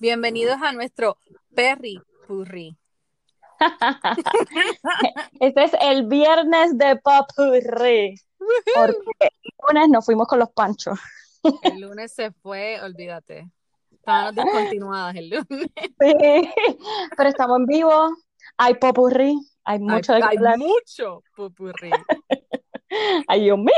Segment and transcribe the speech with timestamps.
[0.00, 1.18] Bienvenidos a nuestro
[1.56, 2.78] Perry Purri.
[5.40, 8.14] este es el viernes de Popurri.
[8.76, 11.00] Porque el lunes nos fuimos con los panchos.
[11.62, 13.50] El lunes se fue, olvídate.
[13.90, 15.68] Estábamos descontinuadas el lunes.
[15.76, 16.50] Sí,
[17.16, 18.08] pero estamos en vivo.
[18.56, 19.36] Hay Popurri.
[19.64, 21.90] Hay mucho hay, de hay mucho Popurri.
[23.28, 23.72] Ay, Dios mío.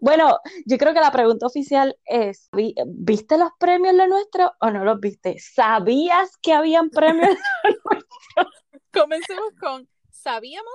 [0.00, 4.70] Bueno, yo creo que la pregunta oficial es, ¿vi- ¿viste los premios lo nuestro o
[4.70, 5.38] no los viste?
[5.38, 8.52] ¿Sabías que habían premios lo nuestro?
[8.92, 10.72] Comencemos con, ¿sabíamos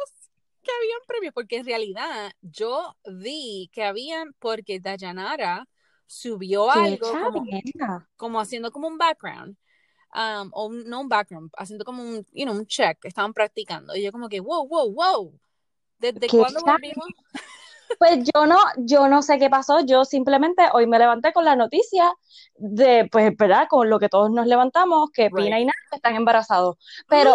[0.63, 1.33] que habían premios?
[1.33, 5.67] Porque en realidad yo vi que habían, porque Dayanara
[6.07, 7.45] subió ¡Qué algo como,
[8.15, 9.55] como haciendo como un background.
[10.15, 13.95] um, o un- no un background, haciendo como un, you know, un check, estaban practicando.
[13.95, 15.39] Y yo como que, wow, wow, wow.
[15.99, 17.07] ¿Desde ¡Qué cuándo volvimos?
[17.99, 21.55] Pues yo no, yo no sé qué pasó, yo simplemente hoy me levanté con la
[21.55, 22.13] noticia
[22.55, 23.67] de, pues, ¿verdad?
[23.69, 25.63] Con lo que todos nos levantamos, que Pina Right.
[25.63, 26.75] y Nati están embarazados.
[27.07, 27.33] Pero,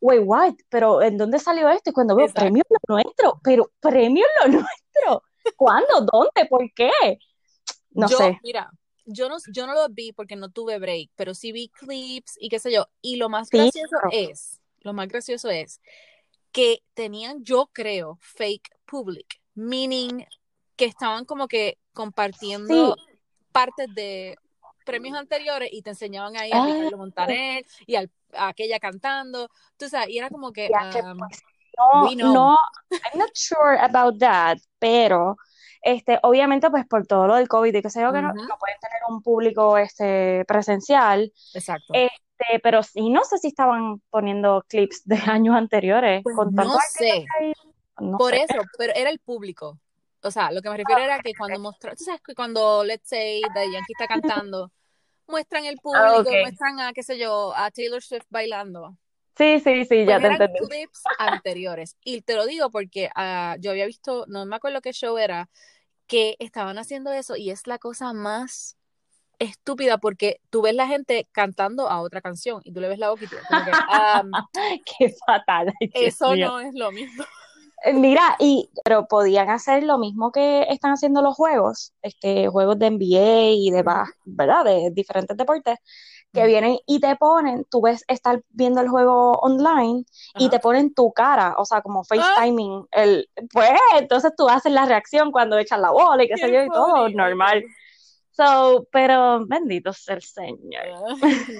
[0.00, 0.54] wait, what?
[0.68, 1.90] ¿Pero en dónde salió esto?
[1.90, 2.42] Y cuando veo Exacto.
[2.42, 5.22] premio lo nuestro, pero premio lo nuestro,
[5.56, 6.00] ¿cuándo?
[6.00, 6.46] ¿Dónde?
[6.50, 6.90] ¿Por qué?
[7.92, 8.38] No yo, sé.
[8.42, 8.70] mira,
[9.04, 12.48] yo no, yo no lo vi porque no tuve break, pero sí vi clips y
[12.48, 12.88] qué sé yo.
[13.00, 15.80] Y lo más gracioso es, lo más gracioso es
[16.52, 20.24] que tenían, yo creo, fake public, meaning
[20.76, 23.18] que estaban como que compartiendo Sí.
[23.52, 24.36] partes de
[24.84, 26.66] premios anteriores y te enseñaban ahí a Ah.
[26.66, 30.70] Ricardo Montaner y al- a aquella cantando, tú sabes, y era como que,
[31.04, 31.40] um, pues,
[31.78, 32.58] no, no,
[32.90, 35.36] I'm not sure about that, pero
[35.82, 38.78] este, obviamente, pues por todo lo del COVID y que sé yo, que no, pueden
[38.80, 41.92] tener un público este, presencial, exacto.
[42.42, 46.78] Este, pero sí, no sé si estaban poniendo clips de años anteriores Pues con no
[46.80, 47.24] sé.
[48.00, 48.40] no Por sé.
[48.42, 49.78] eso, pero era el público.
[50.22, 53.08] O sea, lo que me refiero era que cuando mostró, tú sabes que cuando, let's
[53.08, 54.70] say, Daddy Yankee está cantando,
[55.26, 56.28] muestran el público, Ah, ok.
[56.40, 58.96] muestran a, qué sé yo, a Taylor Swift bailando.
[59.36, 60.58] Sí, sí, sí, ya Pues te eran entendí.
[60.68, 61.96] clips anteriores.
[62.04, 65.48] Y te lo digo porque ah, yo había visto, no me acuerdo qué show era,
[66.06, 68.76] que estaban haciendo eso y es la cosa más
[69.50, 73.10] estúpida porque tú ves la gente cantando a otra canción y tú le ves la
[73.10, 74.22] boca y tú como que, ah,
[74.98, 76.48] Qué fatal, ay, eso mío.
[76.48, 77.24] no es lo mismo.
[77.84, 82.78] Eh, Mira, y pero podían hacer lo mismo que están haciendo los juegos, este, juegos
[82.78, 83.82] de NBA y de
[84.24, 84.64] ¿verdad?
[84.64, 85.80] De diferentes deportes,
[86.32, 90.04] que vienen y te ponen, tú ves estar viendo el juego online
[90.38, 94.86] y te ponen tu cara, o sea, como FaceTiming, el, pues, entonces tú haces la
[94.86, 97.64] reacción cuando echan la bola y qué sé Qué yo y todo, normal.
[98.32, 100.86] So, pero bendito sea el Señor.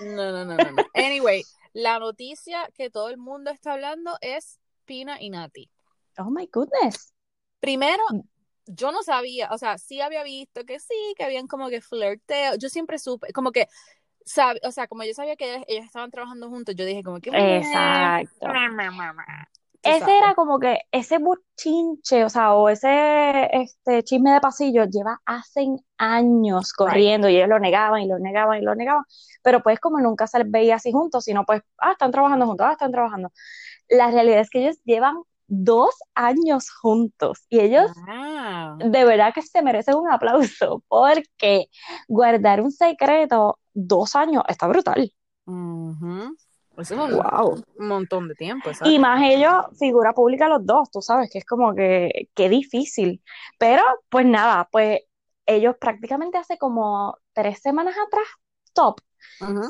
[0.04, 0.84] No, no, no, no, no.
[0.94, 1.44] Anyway,
[1.74, 5.70] la noticia que todo el mundo está hablando es Pina y Nati.
[6.18, 7.12] Oh my goodness.
[7.60, 8.02] Primero,
[8.66, 12.56] yo no sabía, o sea, sí había visto que sí, que habían como que flirteo.
[12.56, 13.68] Yo siempre supe, como que,
[14.24, 17.20] sab- o sea, como yo sabía que ellos, ellos estaban trabajando juntos, yo dije como
[17.20, 17.30] que...
[17.30, 18.48] Exacto.
[19.82, 20.14] Ese sabes.
[20.22, 25.66] era como que ese buchinche, o sea, o ese este chisme de pasillo lleva hace
[25.98, 29.04] años corriendo y ellos lo negaban y lo negaban y lo negaban,
[29.42, 32.66] pero pues como nunca se les veía así juntos, sino pues, ah, están trabajando juntos,
[32.68, 33.32] ah, están trabajando.
[33.88, 35.16] La realidad es que ellos llevan
[35.48, 38.78] dos años juntos y ellos Wow.
[38.90, 41.66] de verdad que se merecen un aplauso porque
[42.08, 45.12] guardar un secreto dos años está brutal.
[45.46, 46.36] Ujú.
[46.78, 47.62] Eso es un, Wow.
[47.78, 48.94] un montón de tiempo, ¿sabes?
[48.94, 53.22] Y más ellos, figura pública los dos, tú sabes que es como que, qué difícil.
[53.58, 55.00] Pero, pues nada, pues
[55.46, 58.26] ellos prácticamente hace como tres semanas atrás,
[58.72, 59.00] top,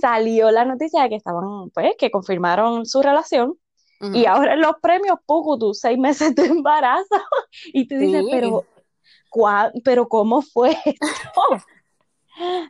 [0.00, 3.54] salió la noticia de que estaban, pues, que confirmaron su relación.
[4.14, 5.18] Y ahora en los premios,
[5.58, 7.06] tú seis meses de embarazo.
[7.72, 8.28] Y tú dices, Sí.
[8.32, 8.64] pero,
[9.30, 11.64] ¿cuá- pero ¿cómo fue esto?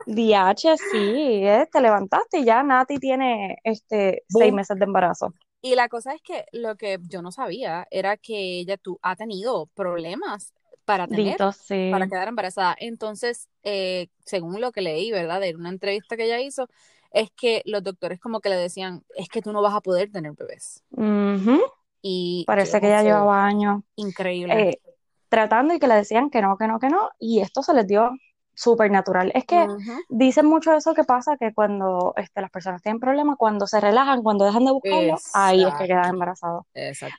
[0.07, 5.35] DH, sí, eh, te levantaste y ya Nati tiene este seis meses de embarazo.
[5.61, 9.15] Y la cosa es que lo que yo no sabía era que ella tú, ha
[9.15, 10.53] tenido problemas
[10.85, 11.89] para tener, Dito, sí.
[11.93, 12.75] para quedar embarazada.
[12.79, 15.41] Entonces, eh, según lo que leí, ¿verdad?
[15.41, 16.69] De una entrevista que ella hizo,
[17.13, 20.11] es que los doctores como que le decían, es que tú no vas a poder
[20.11, 20.83] tener bebés.
[20.91, 21.61] Ujú.
[22.01, 24.71] Y Parece que sé, llevaba años increíble.
[24.71, 24.81] eh,
[25.29, 27.87] tratando y que le decían que no, que no, que no, y esto se les
[27.87, 28.11] dio
[28.55, 29.33] súper natural.
[29.35, 29.69] Es que
[30.09, 34.23] dicen mucho eso que pasa, que cuando este, las personas tienen problemas, cuando se relajan,
[34.23, 36.65] cuando dejan de buscarlo, ahí es que quedan embarazados.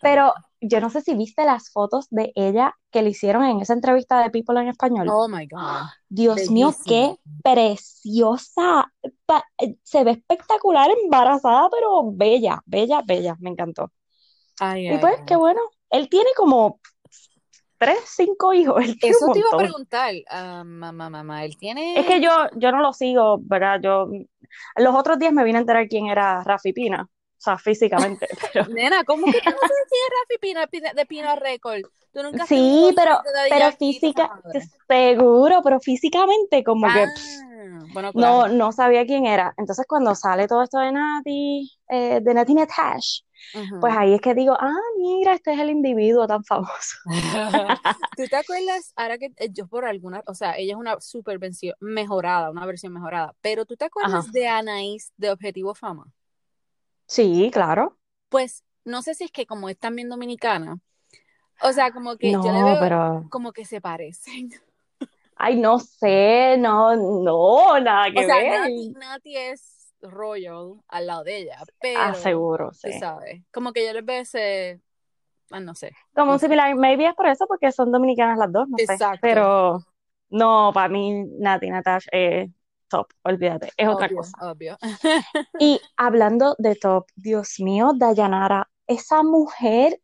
[0.01, 3.73] Pero yo no sé si viste las fotos de ella que le hicieron en esa
[3.73, 5.09] entrevista de People en Español.
[5.09, 8.91] Oh my God, Dios mío, qué preciosa.
[9.25, 9.43] Pa-
[9.83, 13.35] se ve espectacular embarazada, pero bella, bella, bella.
[13.39, 13.91] Me encantó.
[14.59, 15.61] Ay, Y ay, pues, qué bueno.
[15.89, 16.79] Él tiene como
[17.83, 18.75] tres, cinco hijos.
[18.85, 21.99] Él tiene Eso te iba a preguntar, ah, mamá, mamá, él tiene...
[21.99, 23.79] Es que yo, yo no lo sigo, ¿verdad?
[23.81, 24.07] Yo
[24.75, 28.67] los otros días me vine a enterar quién era Rafi Pina, o sea, físicamente, pero
[28.67, 31.81] Nena, ¿cómo que tú no sabes quién es Rafi Pina, de Pina Record?
[32.13, 33.19] Tú nunca sí, pero,
[33.49, 34.29] pero física,
[34.87, 38.53] seguro, pero físicamente como que Ah, pff, bueno, no, claro.
[38.53, 39.53] no sabía quién era.
[39.57, 42.53] Entonces cuando sale todo esto de Nati, eh, de Nati
[43.79, 46.97] Pues ahí es que digo, ah, mira, este es el individuo tan famoso.
[48.15, 48.93] ¿Tú te acuerdas?
[48.95, 52.65] Ahora que eh, yo por alguna, o sea, ella es una super versión mejorada, una
[52.65, 54.31] versión mejorada, pero ¿tú te acuerdas Ajá.
[54.31, 56.05] de Anaís de Objetivo Fama?
[57.07, 57.97] Sí, claro.
[58.29, 60.79] Pues no sé si es que como es también dominicana,
[61.61, 64.51] o sea, como que yo le No, veo pero, como que se parecen.
[65.35, 68.51] ay, no sé, no, no, nada O que sea, ver.
[68.51, 69.72] Nati, Nati es
[70.03, 72.89] royal al lado de ella, pero Ah, seguro, sí.
[72.91, 74.81] sabes, como que yo les veo ese,
[75.51, 76.45] ah, no sé, Como no un sé.
[76.47, 78.93] similar, maybe es por eso, porque son dominicanas las dos, no sé.
[78.93, 79.19] Exacto.
[79.21, 79.79] Pero
[80.29, 82.49] no, para mí, Nati Natasha es
[82.87, 84.37] top, olvídate, es otra cosa.
[84.41, 84.77] obvio.
[85.57, 89.99] Y hablando de top, Dios mío, Dayanara, esa mujer,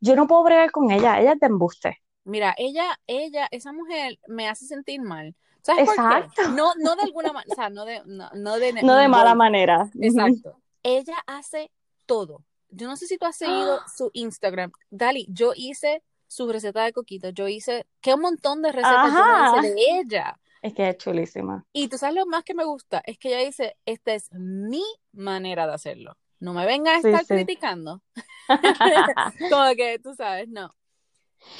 [0.00, 1.98] yo no puedo bregar con ella, ella es de embuste.
[2.24, 5.34] Mira, ella, ella, esa mujer me hace sentir mal.
[5.62, 6.00] ¿Sabes por qué?
[6.02, 6.48] Exacto.
[6.50, 9.34] No, no de alguna manera, o sea, no de, no, no de No de mala
[9.34, 9.88] manera.
[10.00, 10.60] Exacto.
[10.82, 11.70] Ella hace
[12.06, 12.44] todo.
[12.68, 14.72] Yo no sé si tú has seguido su Instagram.
[14.90, 19.60] Dali, yo hice su receta de coquito, yo hice, qué un montón de recetas yo
[19.60, 20.38] hice de ella.
[20.62, 21.64] Es que es chulísima.
[21.72, 24.82] Y tú sabes lo más que me gusta, es que ella dice, esta es mi
[25.12, 26.16] manera de hacerlo.
[26.40, 27.34] No me vengas a Sí, estar sí.
[27.34, 28.02] criticando.
[29.50, 30.74] Como que tú sabes, no.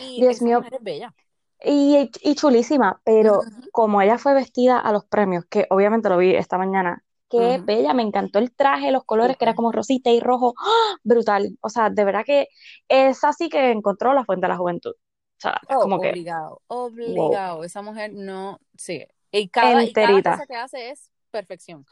[0.00, 0.62] Y Dios mío.
[0.70, 1.14] es bella.
[1.64, 6.34] Y, y chulísima, pero como ella fue vestida a los premios, que obviamente lo vi
[6.34, 10.20] esta mañana, qué bella, me encantó el traje, los colores, que era como rosita y
[10.20, 10.96] rojo, ¡ah!
[11.02, 11.56] brutal.
[11.60, 12.48] O sea, de verdad que
[12.88, 14.92] es así que encontró la fuente de la juventud.
[14.92, 17.64] O sea, Oh, como que, obligado, wow, obligado.
[17.64, 19.08] Esa mujer no sigue.
[19.30, 21.86] Y cada, y cada cosa que hace es perfección.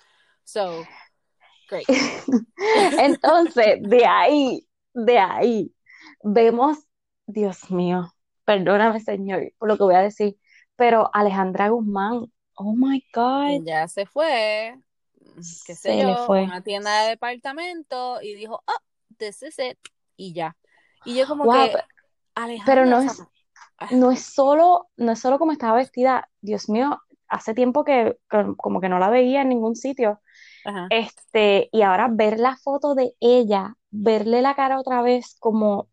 [0.44, 0.84] So,
[1.68, 1.86] great.
[3.00, 5.74] Entonces, de ahí, de ahí,
[6.22, 6.78] vemos,
[7.26, 8.12] Dios mío,
[8.50, 10.36] perdóname, Señor, por lo que voy a decir,
[10.76, 14.78] pero Alejandra Guzmán, oh my God, Ya se fue,
[15.64, 16.48] qué sé se le yo, fue.
[16.48, 18.78] una tienda de departamento y dijo, oh,
[19.18, 19.78] this is it.
[20.16, 20.56] Y ya.
[21.04, 21.84] Y yo como Wow, que, pe-
[22.64, 23.30] pero Alejandra, no o es, sea,
[23.78, 28.18] ah, no es solo, no es solo como estaba vestida, Dios mío, hace tiempo que,
[28.30, 30.22] que como que no la veía en ningún sitio.
[30.64, 30.90] ajá.
[30.90, 35.89] Este, y ahora ver la foto de ella, verle la cara otra vez, como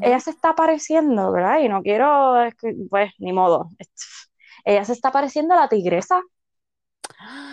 [0.00, 1.60] ella se está pareciendo, ¿verdad?
[1.60, 2.34] Y no quiero,
[2.90, 3.70] pues, ni modo.
[4.64, 6.20] Ella se está pareciendo a la tigresa,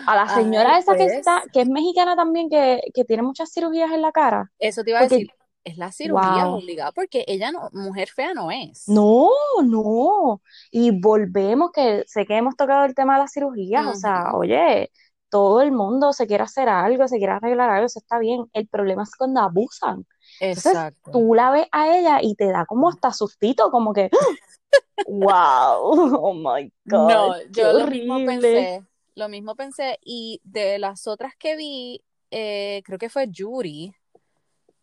[0.06, 3.22] a la señora Ay, esa que pues, está, que es mexicana también, que, que tiene
[3.22, 4.50] muchas cirugías en la cara.
[4.58, 5.28] eso te iba a decir,
[5.64, 6.56] es la cirugía wow.
[6.56, 8.88] obligada, porque ella no, mujer fea no es.
[8.88, 9.28] No,
[9.62, 10.40] no.
[10.70, 14.90] Y volvemos, que sé que hemos tocado el tema de las cirugías, o sea, oye,
[15.28, 18.46] todo el mundo se quiere hacer algo, se quiere arreglar algo, eso está bien.
[18.52, 20.06] El problema es cuando abusan.
[20.40, 21.12] Entonces, Exacto.
[21.12, 24.10] tú la ves a ella y te da como hasta sustito, como que,
[25.06, 25.78] wow,
[26.18, 28.82] oh my God, No, qué yo lo mismo pensé,
[29.14, 33.94] lo mismo pensé, y de las otras que vi, eh, creo que fue Yuri,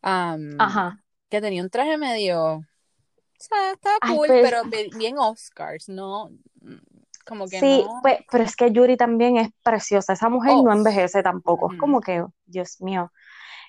[0.04, 1.04] am, Ajá.
[1.30, 2.64] que tenía un traje medio, o
[3.40, 4.62] sea, estaba Ay, cool, pues, pero
[4.98, 6.30] bien Oscars, no,
[6.62, 6.76] mm,
[7.26, 10.64] como que sí, no, pues, pero es que Yuri también es preciosa, esa mujer oh,
[10.64, 11.82] no envejece tampoco, es ujú.
[11.82, 13.12] como que, Dios mío.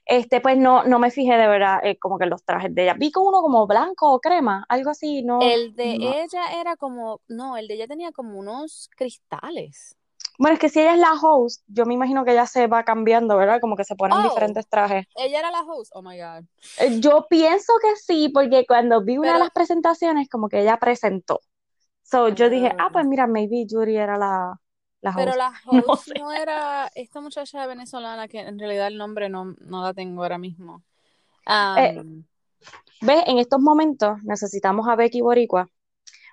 [0.08, 2.94] Este, pues no, no me fijé de verdad eh, como que los trajes de ella.
[2.94, 6.12] Vi con uno como blanco o crema, algo así, no, El de no.
[6.14, 9.94] ella era como, no, el de ella tenía como unos cristales.
[10.38, 12.84] Bueno, es que si ella es la host, yo me imagino que ella se va
[12.84, 13.60] cambiando, ¿verdad?
[13.60, 15.06] Como que se ponen Oh, diferentes trajes.
[15.16, 16.44] ella era la host, oh my God.
[16.78, 20.78] Eh, Yo pienso que sí, porque cuando vi una de las presentaciones, como que ella
[20.78, 21.40] presentó.
[22.02, 24.58] So, yo dije, ah, ah, pues mira, maybe Yuri era la,
[25.00, 25.36] la Pero host.
[25.36, 26.14] la No host sé.
[26.14, 30.38] no era esta muchacha venezolana que en realidad el nombre no, no la tengo ahora
[30.38, 30.82] mismo.
[31.74, 32.24] Eh, Am,
[33.00, 33.22] ¿ves?
[33.26, 35.68] En estos momentos necesitamos a Becky Boricua,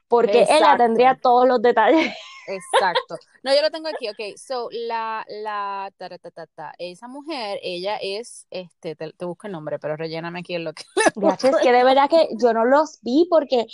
[0.08, 2.14] porque ella tendría exacto, todos los detalles.
[2.48, 3.18] Exacto.
[3.44, 4.38] No, yo lo tengo aquí, ok.
[4.38, 9.48] So, la, la, ta, ta, ta, ta, esa mujer, ella es, este, te, te busco
[9.48, 10.84] el nombre, pero relléname aquí en lo que
[11.16, 13.68] busco es que de verdad que yo no los vi porque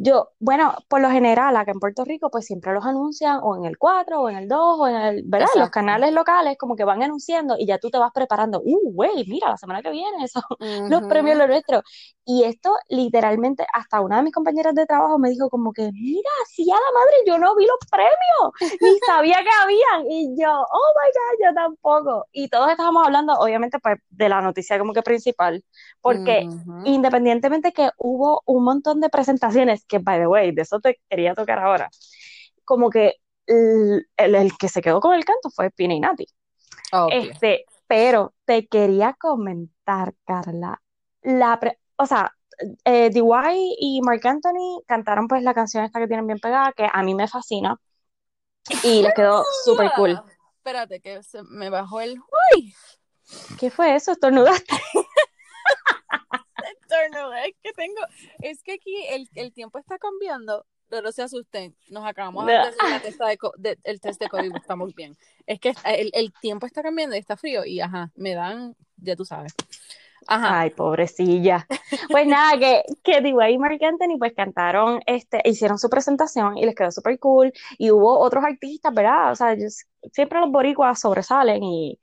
[0.00, 3.64] yo, bueno, por lo general acá en Puerto Rico pues siempre los anuncian o en
[3.64, 5.48] el 4 o en el 2 o en el, ¿verdad?
[5.54, 5.70] En los Exacto.
[5.72, 9.48] canales locales como que van anunciando y ya tú te vas preparando, uh, güey, mira,
[9.48, 10.42] la semana que viene son
[10.88, 11.82] los premios lo nuestro.
[12.24, 16.30] Y esto literalmente hasta una de mis compañeras de trabajo me dijo como que, mira,
[16.46, 18.07] sí a la madre, yo no vi los premios,
[18.80, 22.26] ni sabía que habían y yo, oh my God, yo tampoco.
[22.32, 25.64] Y todos estábamos hablando, obviamente, pues de la noticia como que principal,
[26.00, 26.82] porque Ujú.
[26.82, 31.34] independientemente que hubo un montón de presentaciones, que by the way, de eso te quería
[31.34, 31.88] tocar ahora,
[32.64, 33.14] como que
[33.46, 36.26] el, el- el que se quedó con el canto fue Pina y Nati.
[37.06, 40.80] Este, pero te quería comentar, Carla,
[41.22, 42.32] la pre- o sea,
[42.84, 46.88] eh, DY y Marc Anthony cantaron pues la canción esta que tienen bien pegada, que
[46.92, 47.76] a mí me fascina,
[48.84, 50.20] y les quedó súper cool.
[50.58, 52.20] Espérate, que se me bajó el
[53.58, 54.12] ¿Qué fue eso?
[54.12, 54.74] ¿Estornudaste?
[56.88, 57.34] turno.
[57.34, 58.00] Es que tengo,
[58.40, 60.66] es que aquí el, el tiempo está cambiando.
[60.90, 64.18] No, no se asusten, nos acabamos de hacer la testa de, co- de- el test
[64.18, 65.18] de COVID, estamos bien.
[65.46, 69.14] Es que el, el tiempo está cambiando y está frío y ajá, me dan, ya
[69.14, 69.52] tú sabes.
[70.30, 70.60] Ajá.
[70.60, 71.66] Ay, pobrecilla.
[72.10, 76.66] Pues nada, que, que DY y Marc Anthony pues cantaron, este, hicieron su presentación y
[76.66, 77.52] les quedó súper cool.
[77.78, 79.32] Y hubo otros artistas, ¿verdad?
[79.32, 79.66] O sea, yo-
[80.12, 81.98] siempre los boricuas sobresalen y...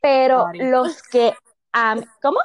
[0.00, 0.60] Pero Sorry.
[0.70, 1.34] los que...
[1.72, 2.38] am- ¿cómo?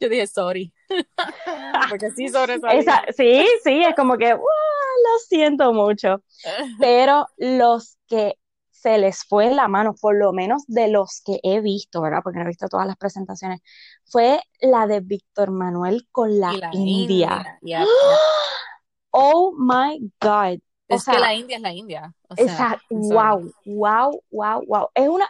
[0.00, 0.72] Yo dije sorry.
[1.90, 2.80] Porque sí sobresalía.
[2.80, 6.22] Esa, sí, sí, es como que, "Uah, lo siento mucho.
[6.80, 8.34] Pero los que
[8.70, 12.20] se les fue la mano, por lo menos de los que he visto, ¿verdad?
[12.22, 13.60] Porque no he visto todas las presentaciones,
[14.08, 17.58] fue la de Víctor Manuel con la India.
[19.10, 20.58] Oh my God.
[20.90, 22.14] O Es que sea, la India es la India.
[22.28, 24.88] O sea, esa, wow, wow, wow, wow.
[24.94, 25.28] Es una,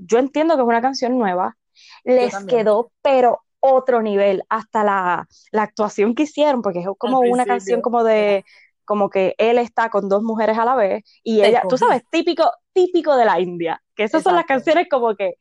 [0.00, 1.56] yo entiendo que es una canción nueva.
[2.04, 7.44] Les quedó, pero otro nivel, hasta la, la actuación que hicieron, porque es como una
[7.44, 8.44] principio, canción como de,
[8.84, 11.78] como que él está con dos mujeres a la vez y Te ella, tú cogí.
[11.78, 15.34] sabes, típico, típico de la India, que esas son las canciones como que,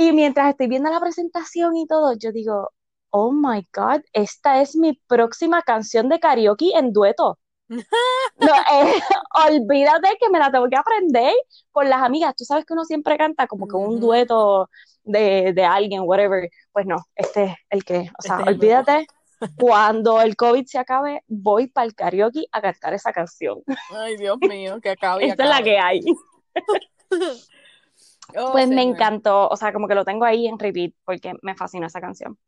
[0.00, 2.72] y mientras estoy viendo la presentación y todo, yo digo,
[3.10, 7.38] oh my God, esta es mi próxima canción de karaoke en dueto.
[8.40, 8.94] No, eh,
[9.48, 11.34] olvídate que me la tengo que aprender
[11.70, 12.34] con las amigas.
[12.34, 14.70] Tú sabes que uno siempre canta como que un dueto
[15.04, 16.48] de, de alguien, whatever.
[16.72, 19.06] Pues no, este es el que, o sea, Este olvídate,
[19.58, 23.62] cuando el COVID se acabe, voy para el karaoke a cantar esa canción.
[23.90, 26.00] Ay, Dios mío, que acabe Esta es la que hay.
[28.36, 31.54] Oh, Pues me encantó, o sea, como que lo tengo ahí en repeat porque me
[31.54, 32.38] fascina esa canción.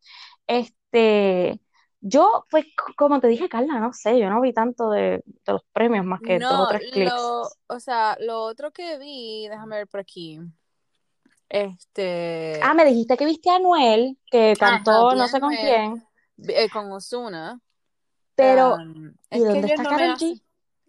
[0.46, 1.60] Este,
[2.00, 5.62] yo, pues, como te dije, Carla, no sé, yo no vi tanto de, de los
[5.72, 7.12] premios más que dos o No, tres clips.
[7.12, 10.40] lo, o sea, lo otro que vi, déjame ver por aquí.
[11.48, 15.58] Este, Ah, me dijiste que viste a Anuel, que cantó no sé con Anuel.
[15.58, 16.02] quién,
[16.48, 17.60] eh, con Ozuna.
[18.34, 20.16] pero Um, ¿y es dónde está no Karol.
[20.18, 20.42] G?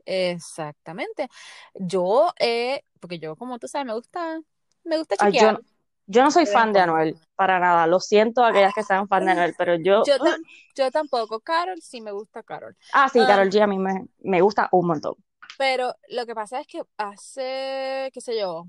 [0.05, 1.29] Exactamente.
[1.75, 4.39] Yo, eh, porque yo, como tú sabes, me gusta,
[4.85, 5.59] me gusta Ay, yo, chequear
[6.07, 6.79] yo no soy fan de.
[6.79, 7.87] Anuel, para nada.
[7.87, 10.03] Lo siento a aquellas que sean fan de Anuel, pero yo...
[10.05, 10.43] Yo, tam-
[10.75, 11.39] yo tampoco.
[11.39, 12.75] Carol, sí me gusta Carol.
[12.93, 15.15] Ah, sí, Um, Karol G a mí me, me gusta un montón.
[15.57, 18.67] Pero lo que pasa es que hace, qué sé yo,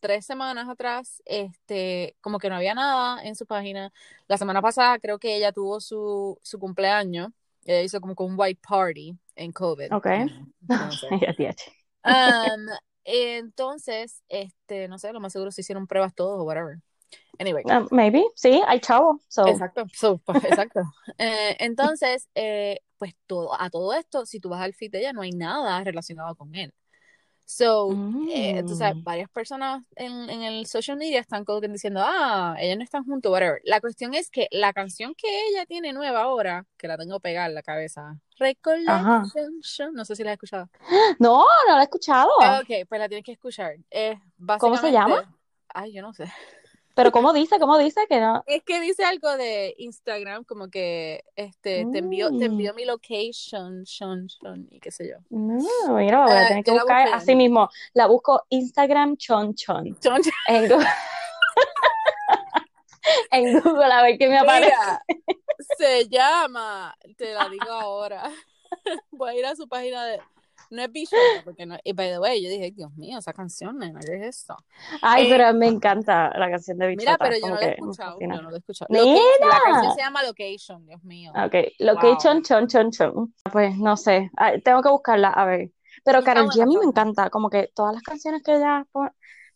[0.00, 3.92] tres semanas atrás, este, como que no había nada en su página.
[4.28, 7.30] La semana pasada creo que ella tuvo su, su cumpleaños.
[7.64, 9.92] Ella hizo como un white party en COVID.
[9.92, 10.06] Ok.
[10.68, 11.08] No sé.
[12.04, 12.66] Um,
[13.04, 16.78] entonces, este, no sé, lo más seguro se hicieron pruebas todos o whatever.
[17.38, 17.64] Anyway.
[17.68, 19.20] Ah, maybe, sí, hay chavo.
[19.28, 20.80] So, Exacto, so, pues, exacto.
[21.18, 25.12] Eh, entonces, eh, pues todo, a todo esto, si tú vas al feed de ella,
[25.12, 26.72] no hay nada relacionado con él.
[27.54, 27.90] So,
[28.30, 32.56] eh, tú sabes, mm, varias personas en, en el social media están como diciendo, ah,
[32.58, 33.60] ellas no están juntos, whatever.
[33.64, 37.48] La cuestión es que la canción que ella tiene nueva ahora, que la tengo pegada
[37.48, 38.18] en la cabeza.
[38.38, 40.70] Recollection, no sé si la has escuchado.
[41.18, 42.30] No, no la he escuchado.
[42.60, 43.76] Ok, pues la tienes que escuchar.
[43.90, 44.18] Es
[44.58, 45.36] ¿Cómo se llama?
[45.74, 46.32] ay, yo no sé.
[46.94, 47.58] Pero ¿cómo dice?
[47.58, 48.42] ¿Cómo dice que no?
[48.46, 52.84] Es que dice algo de Instagram, como que este te envió, te Mm, envió mi
[52.84, 55.16] location, shon, shon, y qué sé yo.
[55.30, 57.70] no, mira, voy a Ah, tener que buscar así mismo.
[57.94, 59.98] La busco Instagram chon chon.
[60.00, 60.86] Chon, En Google,
[63.30, 64.72] en Google a ver qué me aparece.
[64.76, 65.02] Mira,
[65.78, 68.30] se llama, te la digo ahora.
[69.10, 70.20] Voy a ir a su página de.
[70.72, 71.76] No es Bishop, porque no.
[71.84, 74.56] Y by the way, yo dije, Dios mío, esa canción, nena, ¿qué es esto?
[75.02, 77.70] Ay, Eh, pero me encanta la canción de Mira, Bichota, pero yo no la he
[77.72, 78.18] escuchado.
[78.18, 78.88] Yo no la he escuchado.
[78.90, 79.94] La canción Mira.
[79.94, 81.30] se llama Location, Dios mío.
[81.32, 82.42] Ok, location Wow.
[82.42, 83.34] chon chon chon.
[83.52, 85.72] Pues no sé, Ay, tengo que buscarla, a ver.
[86.04, 88.86] Pero Karol G a mí me encanta, como que todas las canciones que ella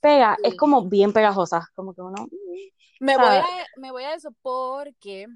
[0.00, 2.28] pega es como bien pegajosas, como que uno,
[3.00, 3.44] Me voy a,
[3.78, 5.28] me voy a eso porque.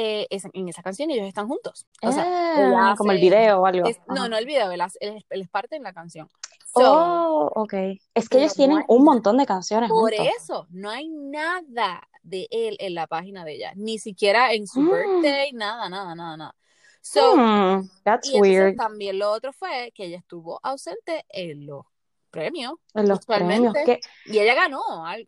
[0.00, 1.86] Eh, esa- en esa canción ellos están juntos.
[2.02, 3.24] O sea, Ah, como el hace.
[3.26, 3.86] video o algo.
[3.88, 6.28] es- no, no el video, él, hace- él, es- él es parte en la canción.
[6.72, 7.74] So, Oh, ok.
[8.14, 10.26] Es que ellos tienen un montón de canciones Por juntos.
[10.40, 13.72] eso, no hay nada de él en la página de ella.
[13.74, 16.54] Ni siquiera en su Mm, birthday, nada, nada, nada, nada.
[17.00, 18.76] So, hmm, that's y weird.
[18.76, 21.84] también lo otro fue que ella estuvo ausente en los
[22.28, 22.74] premios.
[22.94, 23.60] En los premios.
[23.60, 24.00] usualmente.
[24.26, 24.80] Y ella ganó,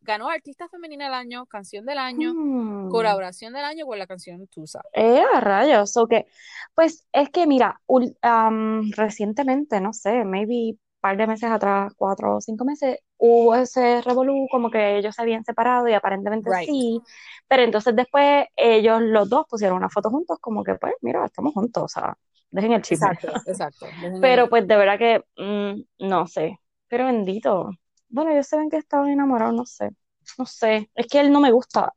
[0.03, 2.89] ganó Artista Femenina del Año, Canción del Año, Hmm.
[2.91, 4.81] Colaboración del Año con la canción Tusa.
[4.93, 6.27] Eh, a rayos, o que,
[6.75, 7.81] pues es que mira,
[8.23, 13.55] am, recientemente, no sé, maybe un par de meses atrás, cuatro o cinco meses, hubo
[13.55, 16.69] ese revolú, como que ellos se habían separado y aparentemente Right.
[16.69, 17.01] sí,
[17.49, 21.55] pero entonces después ellos los dos pusieron una foto juntos, como que pues, mira, estamos
[21.55, 22.17] juntos, o sea,
[22.51, 23.09] dejen el chisme.
[23.13, 23.87] Exacto, exacto.
[24.03, 26.59] Dejen Pero el- pues de verdad que, mm, no sé,
[26.91, 27.71] pero bendito.
[28.11, 29.91] Bueno, ellos se ven que estaban enamorados, no sé,
[30.39, 31.95] no sé, es que él no me gusta,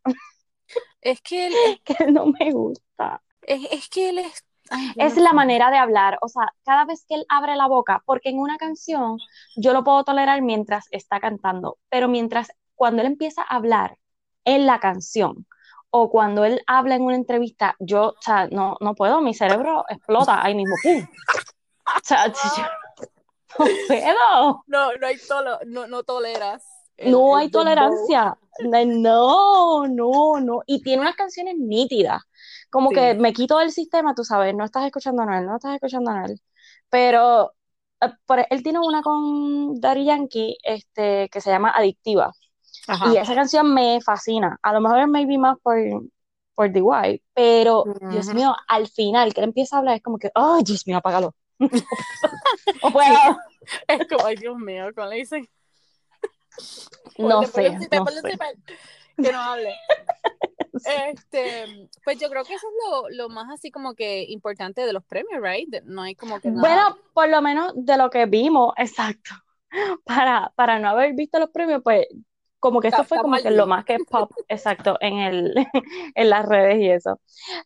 [1.02, 1.54] Es que él,
[1.86, 3.22] que él no me gusta.
[3.42, 4.46] es, es que él es...
[4.70, 7.68] ay, Es no la manera de hablar, o sea, cada vez que él abre la
[7.68, 9.18] boca, porque en una canción
[9.56, 13.98] yo lo puedo tolerar mientras está cantando, pero mientras cuando él empieza a hablar
[14.46, 15.48] en la canción
[15.90, 19.86] o cuando él habla en una entrevista, yo, o sea, no, no puedo, mi cerebro
[19.90, 21.06] explota ahí mismo, ¡pum!
[21.98, 22.64] O sea, yo
[23.60, 26.64] no puedo, No, no hay tolo, no, no toleras.
[26.98, 28.38] el- no hay tolerancia,
[28.86, 32.22] no, no, no, y tiene unas canciones nítidas,
[32.70, 32.96] como Sí.
[32.96, 36.12] que me quito del sistema, tú sabes, no estás escuchando a Noel, no estás escuchando
[36.12, 36.42] a Noel,
[36.90, 37.54] pero
[38.02, 42.32] eh, por- él tiene una con Daddy Yankee, este, que se llama Adictiva,
[42.88, 43.12] Ajá.
[43.14, 45.76] y esa canción me fascina, a lo mejor es maybe más por,
[46.56, 50.30] por DY, pero Dios mío, al final que él empieza a hablar es como que,
[50.36, 51.34] oh, Dios mío, apágalo,
[52.84, 53.38] no puedo,
[53.88, 55.50] Es como, ay Dios mío, ¿cómo le dicen?
[57.18, 58.38] no sé, no sé.
[59.18, 59.74] que no hable.
[60.74, 64.92] Este, pues yo creo que eso es lo, lo más así como que importante de
[64.92, 65.84] los premios, right?
[65.84, 66.62] No hay como que nada.
[66.62, 69.32] Bueno, por lo menos de lo que vimos, exacto.
[70.06, 72.06] Para, para no haber visto los premios, pues
[72.60, 75.54] como que esto fue como que lo más que pop, exacto, en el,
[76.16, 77.20] en las redes y eso.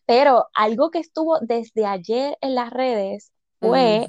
[0.06, 3.30] Pero algo que estuvo desde ayer en las redes
[3.60, 4.08] fue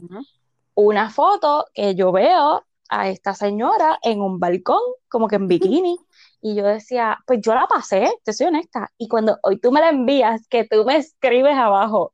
[0.76, 5.98] una foto que yo veo a esta señora en un balcón, como que en bikini.
[6.42, 8.92] Y yo decía, pues yo la pasé, te soy honesta.
[8.98, 12.14] Y cuando hoy tú me la envías, que tú me escribes abajo,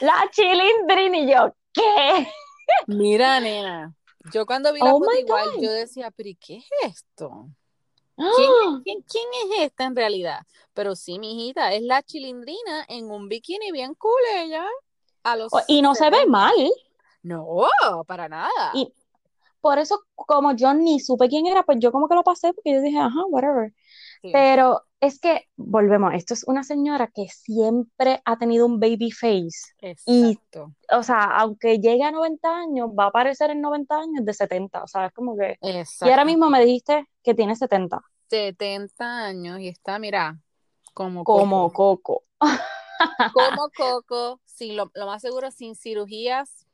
[0.00, 2.28] la chilindrina, y yo, ¿qué?
[2.86, 3.94] Mira, nena,
[4.32, 5.62] yo cuando vi la Oh foto igual, God.
[5.62, 7.48] yo decía, pero ¿y qué es esto?
[8.16, 8.30] ¡Ah!
[8.34, 10.40] ¿Quién, quién, quién es esta en realidad?
[10.72, 14.66] Pero sí, mi hijita, es la chilindrina en un bikini bien cool ella.
[15.26, 16.30] A los Y no se ve 70.
[16.30, 16.72] mal.
[17.22, 17.66] No,
[18.06, 18.70] para nada.
[18.74, 18.92] Y
[19.60, 22.72] por eso, como yo ni supe quién era, pues yo como que lo pasé porque
[22.72, 23.74] yo dije, ajá, whatever.
[24.22, 24.30] Sí.
[24.32, 29.74] Pero es que, volvemos, esto es una señora que siempre ha tenido un baby face.
[30.06, 30.72] Y, Exacto.
[30.92, 34.84] o sea, aunque llegue a 90 años, va a aparecer en 90 años de 70.
[34.84, 35.58] O sea, es como que...
[35.60, 40.38] Y ahora mismo me dijiste que tiene 70, 70 años y está, mira,
[40.94, 42.22] como como Coco.
[42.38, 42.52] Coco.
[43.34, 46.66] Como Coco, sin lo, lo más seguro, sin cirugías,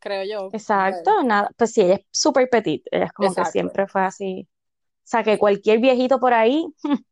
[0.00, 0.50] creo yo.
[0.52, 1.50] Exacto, nada.
[1.56, 2.86] Pues sí, ella es súper petit.
[2.90, 4.46] Ella es como que siempre fue así.
[4.50, 6.66] O sea, que cualquier viejito por ahí,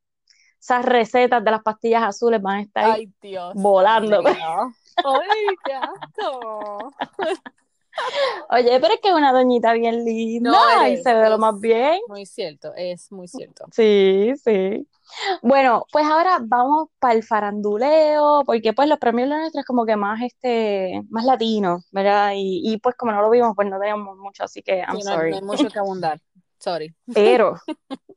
[0.61, 3.55] esas recetas de las pastillas azules van a estar Ay, Dios.
[3.55, 4.23] volando.
[4.97, 6.95] Ay, qué asco.
[8.51, 11.59] Oye, pero es que es una doñita bien linda No, y se ve lo más
[11.61, 12.01] bien.
[12.09, 13.67] Muy cierto, es muy cierto.
[13.73, 14.87] Sí, sí.
[15.43, 19.97] Bueno, pues ahora vamos para el faranduleo, porque pues los premios de nuestros como que
[19.97, 22.33] más este, más latinos, ¿verdad?
[22.35, 25.05] Y, y pues como no lo vimos, pues no teníamos mucho, así que I'm Sí,
[25.05, 25.35] no, hay- no sorry.
[25.35, 26.21] hay mucho que abundar.
[26.59, 26.95] Sorry.
[27.15, 27.57] Pero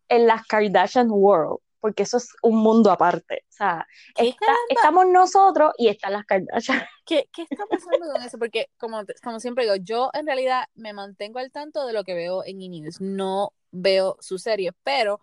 [0.09, 3.43] en las Kardashian World, porque eso es un mundo aparte.
[3.49, 6.81] O sea, ¿Qué está- estamos nosotros y están las Kardashian.
[7.05, 8.37] ¿Qué, qué está pasando con eso?
[8.39, 12.13] Porque, como, como siempre digo, yo en realidad me mantengo al tanto de lo que
[12.15, 12.89] veo en E!
[12.99, 15.19] No veo su serie, pero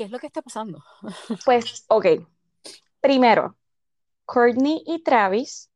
[0.00, 0.82] ¿qué es lo que está pasando?
[1.44, 2.06] Pues, ok.
[3.02, 3.54] Primero,
[4.24, 5.68] Courtney y Travis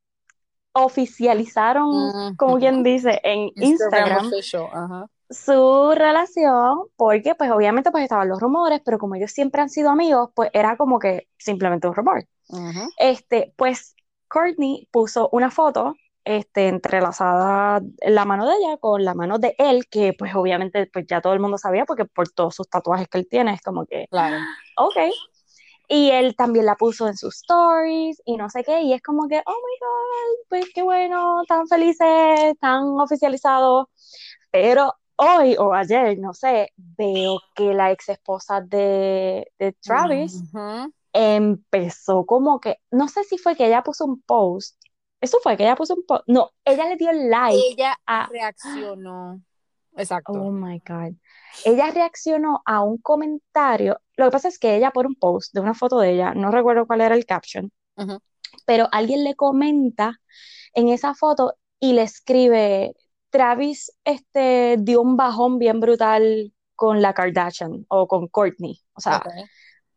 [0.72, 4.30] oficializaron, como quien dice, en Instagram
[5.28, 9.90] su relación, porque pues obviamente pues estaban los rumores, pero como ellos siempre han sido
[9.90, 12.26] amigos, pues era como que simplemente un rumor.
[12.48, 12.88] Ujú.
[12.96, 13.94] Este, pues
[14.28, 19.54] Courtney puso una foto este, entrelazada en la mano de ella con la mano de
[19.58, 23.08] él, que pues obviamente pues ya todo el mundo sabía porque por todos sus tatuajes
[23.08, 24.37] que él tiene es como que, Claro.
[24.76, 24.96] ok.
[25.87, 29.28] Y él también la puso en sus stories y no sé qué, y es como
[29.28, 33.87] que, oh my God, pues qué bueno, tan felices, tan oficializados.
[34.50, 40.42] Pero hoy o ayer, no sé, veo que la ex esposa de, de Travis
[41.12, 44.76] empezó como que, no sé si fue que ella puso un post,
[45.24, 49.40] eso fue que ella puso un post, no, ella le dio like Ella a, reaccionó.
[49.96, 50.32] Exacto.
[50.32, 51.14] oh my God,
[51.64, 55.60] ella reaccionó a un comentario, lo que pasa es que ella por un post de
[55.60, 57.70] una foto de ella, no recuerdo cuál era el caption,
[58.66, 60.20] pero alguien le comenta
[60.74, 62.94] en esa foto y le escribe,
[63.30, 68.80] Travis este, dio un bajón bien brutal con la Kardashian o con Courtney.
[68.94, 69.22] O sea,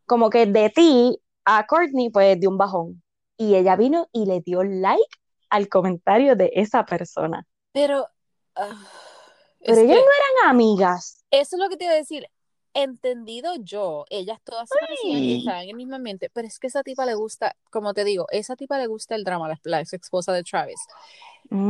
[0.05, 3.01] como que de ti a Courtney, pues dio un bajón.
[3.37, 5.03] Y ella vino y le dio like
[5.49, 7.45] al comentario de esa persona.
[7.71, 8.07] Pero,
[8.55, 8.75] ah,
[9.59, 10.01] Pero ellas no
[10.41, 11.23] eran amigas.
[11.31, 12.27] eso es lo que te iba a decir.
[12.73, 14.75] Entendido yo, ellas todas se
[15.07, 18.03] y estaban en el mismo ambiente, pero es que esa tipa le gusta, como te
[18.03, 20.79] digo, esa tipa le gusta el drama, la, la ex esposa de Travis.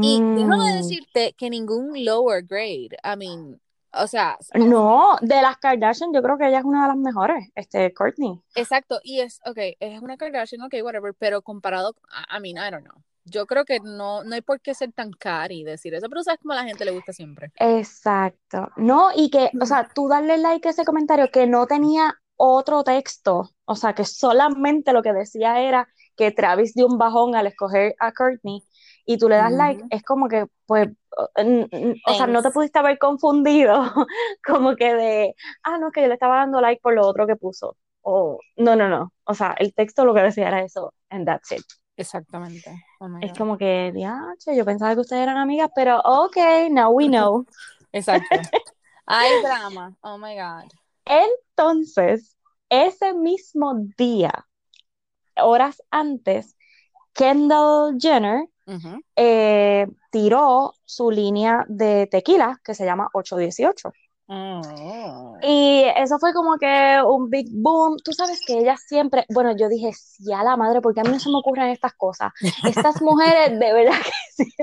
[0.02, 0.78] Y déjame Mm.
[0.82, 3.62] decirte que ningún lower grade, I mean,
[3.94, 7.50] o sea, No, de las Kardashian, yo creo que ella es una de las mejores,
[7.56, 8.42] este, Courtney.
[8.56, 11.96] exacto, y es, ok, es una Kardashian, ok, whatever, pero comparado,
[12.34, 13.04] I I mean, I don't know.
[13.24, 16.24] Yo creo que no, no hay por qué ser tan cari y decir eso, pero
[16.24, 17.52] sabes como a la gente le gusta siempre.
[17.56, 18.70] Exacto.
[18.76, 22.84] No, y que, o sea, tú darle like a ese comentario que no tenía otro
[22.84, 27.48] texto, o sea, que solamente lo que decía era que Travis dio un bajón al
[27.48, 28.64] escoger a Courtney
[29.08, 33.00] y tú le das like, es como que, pues, o- sea, no te pudiste haber
[33.00, 33.74] confundido
[34.46, 37.38] como que de, ah, no, que yo le estaba dando like por lo otro que
[37.38, 37.78] puso.
[38.02, 39.14] O, no, no, no.
[39.24, 41.64] O sea, el texto lo que decía era eso, and that's it.
[41.96, 42.70] Exactamente.
[43.00, 46.38] Oh Es como que, diache, yo pensaba que ustedes eran amigas, pero ok,
[46.70, 47.46] now we know.
[47.94, 48.42] Exacto.
[49.08, 49.96] Hay drama.
[50.02, 50.70] Oh my God.
[51.06, 52.36] Entonces,
[52.70, 54.46] ese mismo día,
[55.38, 56.58] horas antes,
[57.14, 58.48] Kendall Jenner
[59.16, 63.92] Eh, tiró su línea de tequila que se llama 818.
[64.30, 65.40] Mm.
[65.42, 67.98] Y eso fue como que un big boom.
[68.04, 71.12] Tú sabes que ella siempre, bueno, yo dije, sí a la madre, porque a mí
[71.12, 72.32] no se me ocurren estas cosas.
[72.68, 74.12] Estas mujeres, de verdad que
[74.44, 74.54] sí.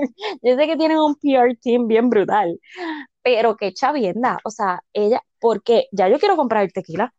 [0.43, 2.59] Yo sé que tienen un PR team bien brutal,
[3.23, 4.37] pero qué chavienda.
[4.43, 7.11] O sea, ella, porque ya yo quiero comprar el tequila.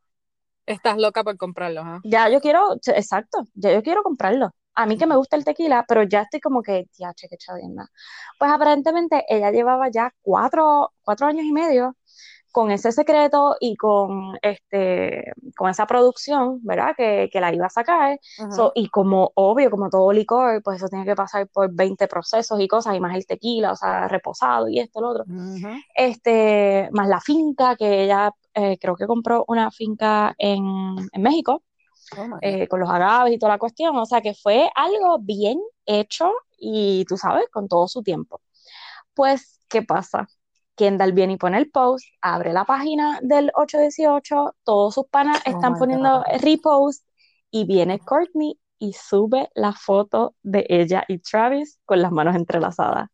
[0.67, 2.01] Estás loca por comprarlos, ¿ah?
[2.05, 4.51] Ya yo quiero, exacto, ya yo quiero comprarlo.
[4.77, 7.91] A mí que me gusta el tequila, pero ya estoy como que, che, qué chavienda.
[8.39, 11.97] Pues aparentemente ella llevaba ya cuatro, cuatro años y medio
[12.57, 16.95] con ese secreto y con este, con esa producción, ¿verdad?
[16.97, 18.19] Que, que la iba a sacar.
[18.51, 22.59] So, y como obvio, como todo licor, pues eso tiene que pasar por 20 procesos
[22.59, 25.25] y cosas, y más el tequila, o sea, reposado y esto, lo otro.
[25.95, 30.65] Este, más la finca, que ella eh, creo que compró una finca en,
[31.13, 31.63] en México
[32.17, 33.97] Oh eh, con los agaves y toda la cuestión.
[33.97, 38.41] O sea que fue algo bien hecho y tú sabes, con todo su tiempo.
[39.15, 40.29] Pues, ¿qué pasa?
[40.77, 45.51] Kendall viene y pone el post, abre la página del 818, todos sus panas Oh
[45.51, 46.41] están poniendo God.
[46.43, 47.05] repost
[47.51, 53.09] y viene Courtney y sube la foto de ella y Travis con las manos entrelazadas.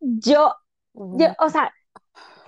[0.00, 0.54] Yo,
[0.92, 1.72] yo, o sea,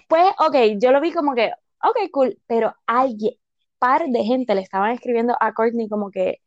[0.08, 1.52] pues, ok, yo lo vi como que,
[1.82, 3.34] ok, cool, pero alguien,
[3.78, 6.38] par de gente le estaban escribiendo a Courtney como que,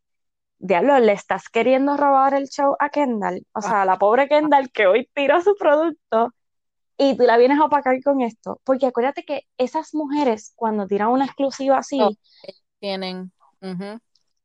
[0.57, 3.45] diablo, le estás queriendo robar el show a Kendall.
[3.53, 6.33] O sea, la pobre Kendall que hoy tiró su producto
[6.97, 8.59] y tú la vienes a opacar con esto.
[8.63, 12.11] Porque acuérdate que esas mujeres, cuando tiran una exclusiva así, Oh.
[12.79, 13.31] Tienen.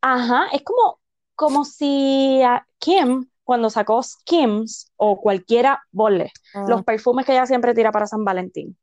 [0.00, 0.98] ajá, es como,
[1.34, 6.32] como si a Kim, cuando sacó Skims o cualquiera, bolle,
[6.66, 8.76] los perfumes que ella siempre tira para San Valentín.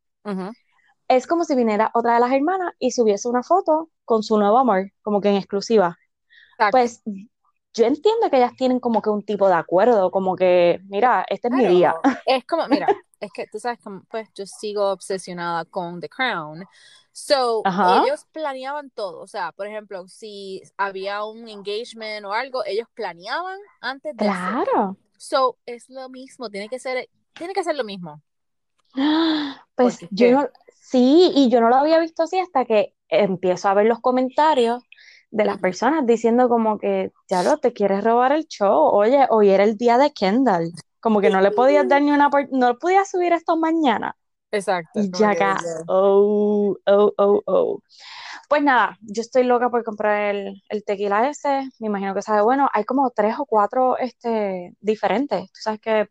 [1.17, 4.58] Es como si viniera otra de las hermanas y subiese una foto con su nuevo
[4.58, 5.97] amor, como que en exclusiva.
[6.54, 6.71] Exacto.
[6.71, 7.04] Pues
[7.74, 11.47] yo entiendo que ellas tienen como que un tipo de acuerdo, como que, mira, este
[11.50, 11.76] es mi Claro.
[11.76, 11.95] día.
[12.26, 12.88] Es como, mira,
[13.19, 16.65] es que tú sabes que pues yo sigo obsesionada con The Crown.
[17.13, 18.04] So, Ajá.
[18.04, 19.19] ellos planeaban todo.
[19.19, 24.26] O sea, por ejemplo, si había un engagement o algo, ellos planeaban antes de.
[24.26, 24.97] Claro.
[25.17, 28.21] So, es lo mismo, tiene que ser, tiene que ser lo mismo.
[29.76, 30.50] Pues Porque yo
[30.91, 34.84] sí, y yo no lo había visto así hasta que empiezo a ver los comentarios
[35.32, 39.49] de las personas diciendo como que, ya lo, te quieres robar el show, oye, hoy
[39.49, 43.10] era el día de Kendall, como que no le podías dar ni una, no podías
[43.10, 44.15] subir esto mañana.
[44.51, 44.99] Exacto.
[44.99, 47.80] Y ya acá, oh, oh, oh, oh.
[48.49, 52.41] Pues nada, yo estoy loca por comprar el, el tequila ese, me imagino que sabe
[52.41, 52.69] bueno.
[52.73, 55.45] Hay como tres o cuatro este, diferentes.
[55.54, 56.10] Tú sabes que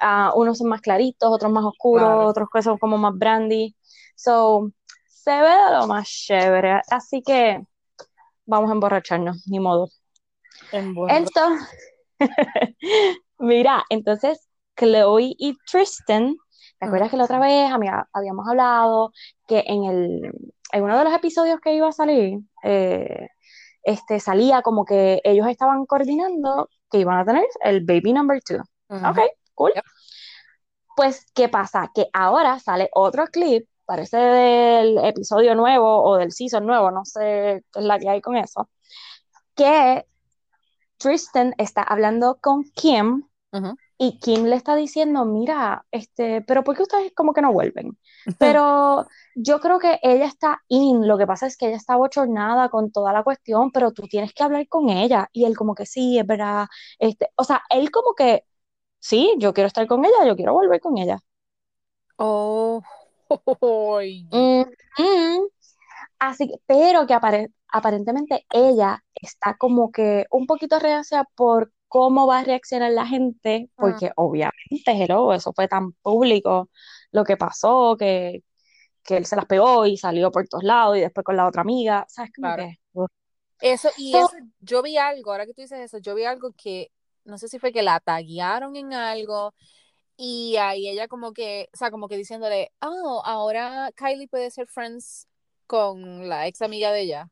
[0.00, 2.26] ah, unos son más claritos, otros más oscuros, Claro.
[2.26, 3.76] otros que son como más brandy.
[4.22, 4.70] So,
[5.06, 6.80] se ve de lo más chévere.
[6.90, 7.62] Así que
[8.46, 9.88] vamos a emborracharnos, ni modo.
[11.08, 11.68] Entonces,
[13.38, 16.36] mira, entonces Chloe y Tristan,
[16.78, 19.12] ¿te acuerdas que la otra vez había- habíamos hablado
[19.48, 20.32] que en el,
[20.72, 23.28] en uno de los episodios que iba a salir, eh,
[23.82, 28.58] este, salía como que ellos estaban coordinando que iban a tener el baby number two.
[28.90, 29.08] Ujú.
[29.08, 29.18] Ok,
[29.54, 29.72] cool.
[29.74, 29.84] Yep.
[30.96, 31.90] Pues, ¿qué pasa?
[31.94, 37.64] Que ahora sale otro clip, parece del episodio nuevo o del season nuevo, no sé
[37.72, 38.70] qué es la que hay con eso,
[39.56, 40.06] que
[40.98, 43.74] Tristan está hablando con Kim Ujú.
[43.98, 47.98] y Kim le está diciendo, mira, este, pero ¿por qué ustedes como que no vuelven?
[48.38, 52.68] Pero yo creo que ella está in, lo que pasa es que ella está bochornada
[52.68, 55.28] con toda la cuestión, pero tú tienes que hablar con ella.
[55.32, 56.66] Y él como que sí, es verdad,
[57.00, 58.44] este, o sea, él como que,
[59.00, 61.18] sí, yo quiero estar con ella, yo quiero volver con ella.
[62.18, 62.82] Oh,
[63.30, 65.50] Ujú.
[66.18, 72.26] Así que, pero que apare- aparentemente ella está como que un poquito reacia por cómo
[72.26, 73.74] va a reaccionar la gente, Ah.
[73.80, 74.52] porque obviamente,
[74.92, 76.68] hello, eso fue tan público
[77.12, 78.42] lo que pasó, que,
[79.02, 81.62] que él se las pegó y salió por todos lados y después con la otra
[81.62, 82.30] amiga, ¿sabes?
[82.36, 82.64] Como Claro.
[82.64, 82.76] que.
[83.62, 86.52] Eso, y So- eso, yo vi algo, ahora que tú dices eso, yo vi algo
[86.56, 86.90] que,
[87.24, 89.52] no sé si fue que la taguearon en algo,
[90.22, 94.66] y ahí ella como que, o sea, como que diciéndole, oh, ahora Kylie puede ser
[94.66, 95.26] friends
[95.66, 97.30] con la ex amiga de ella.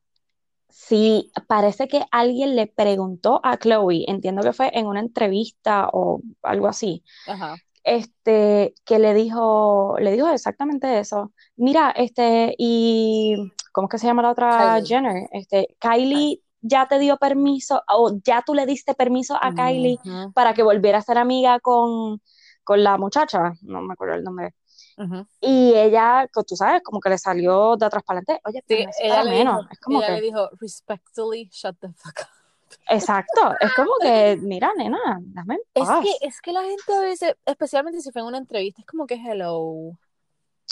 [0.70, 6.22] Sí, parece que alguien le preguntó a Chloe, entiendo que fue en una entrevista o
[6.40, 7.57] algo así, Ajá.
[7.85, 11.35] este, que le dijo, le dijo exactamente eso.
[11.57, 13.37] Mira, este, y
[13.72, 14.87] ¿cómo es que se llama la otra Kylie.
[14.87, 15.29] Jenner?
[15.33, 19.98] Este, Kylie ya te dio permiso, o ya tú le diste permiso a Kylie
[20.33, 22.22] para que volviera a ser amiga con,
[22.69, 24.55] con la muchacha, no me acuerdo el nombre.
[24.99, 25.27] ujú.
[25.41, 28.43] Y ella, tú sabes, como que le salió de atrás para adelante.
[28.45, 29.61] Oye, Sí, ella le menos.
[29.61, 32.77] dijo, Es como ella que, le dijo, respectfully, shut the fuck up.
[32.91, 37.01] exacto, es como que, mira, nena, dame en Es que, es que la gente a
[37.01, 39.93] veces, especialmente si fue en una entrevista, es como que hello.
[39.95, 39.97] No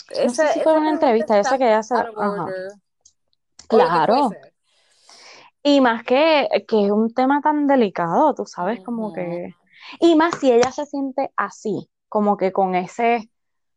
[0.07, 1.95] sé Esa, si fue esa una entrevista, yo sé que ella se,
[3.67, 4.29] claro.
[5.63, 9.55] Y más que, que es un tema tan delicado, tú sabes, como que,
[9.99, 13.29] y más si ella se siente así, como que con ese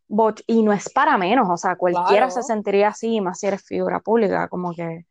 [0.09, 3.63] bot, y no es para menos, o sea, cualquiera se sentiría así, más si eres
[3.63, 5.07] figura pública, como que,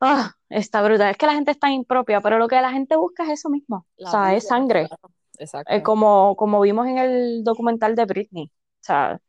[0.00, 1.10] ah, está brutal.
[1.10, 3.86] Es que la gente está impropia, pero lo que la gente busca es eso mismo,
[3.98, 5.10] o sea, es sangre, claro.
[5.38, 5.82] eh, Exacto.
[5.82, 9.20] como, como vimos en el documental de Britney, o sea,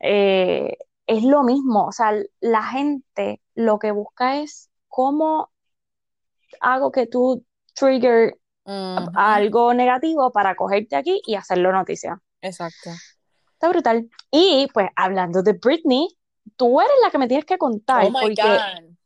[0.00, 5.50] eh, es lo mismo, o sea, la gente lo que busca es cómo
[6.60, 8.39] hago que tú trigger
[9.14, 12.20] algo negativo para cogerte aquí y hacerlo noticia.
[12.42, 12.90] Exacto.
[13.54, 14.08] Está brutal.
[14.30, 16.08] Y pues hablando de Britney,
[16.56, 18.96] tú eres la que me tienes que contar, Oh porque, God.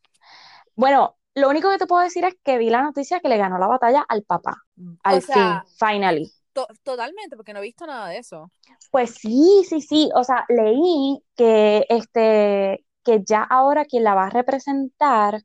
[0.76, 3.58] bueno, lo único que te puedo decir es que vi la noticia que le ganó
[3.58, 6.32] la batalla al papá, O al sea, fin, finally.
[6.52, 8.50] to- totalmente, porque no he visto nada de eso.
[8.90, 14.26] Pues sí, sí, sí, o sea, leí que este, que ya ahora quien la va
[14.26, 15.42] a representar,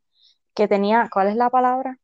[0.54, 2.00] que tenía, ¿cuál es la palabra?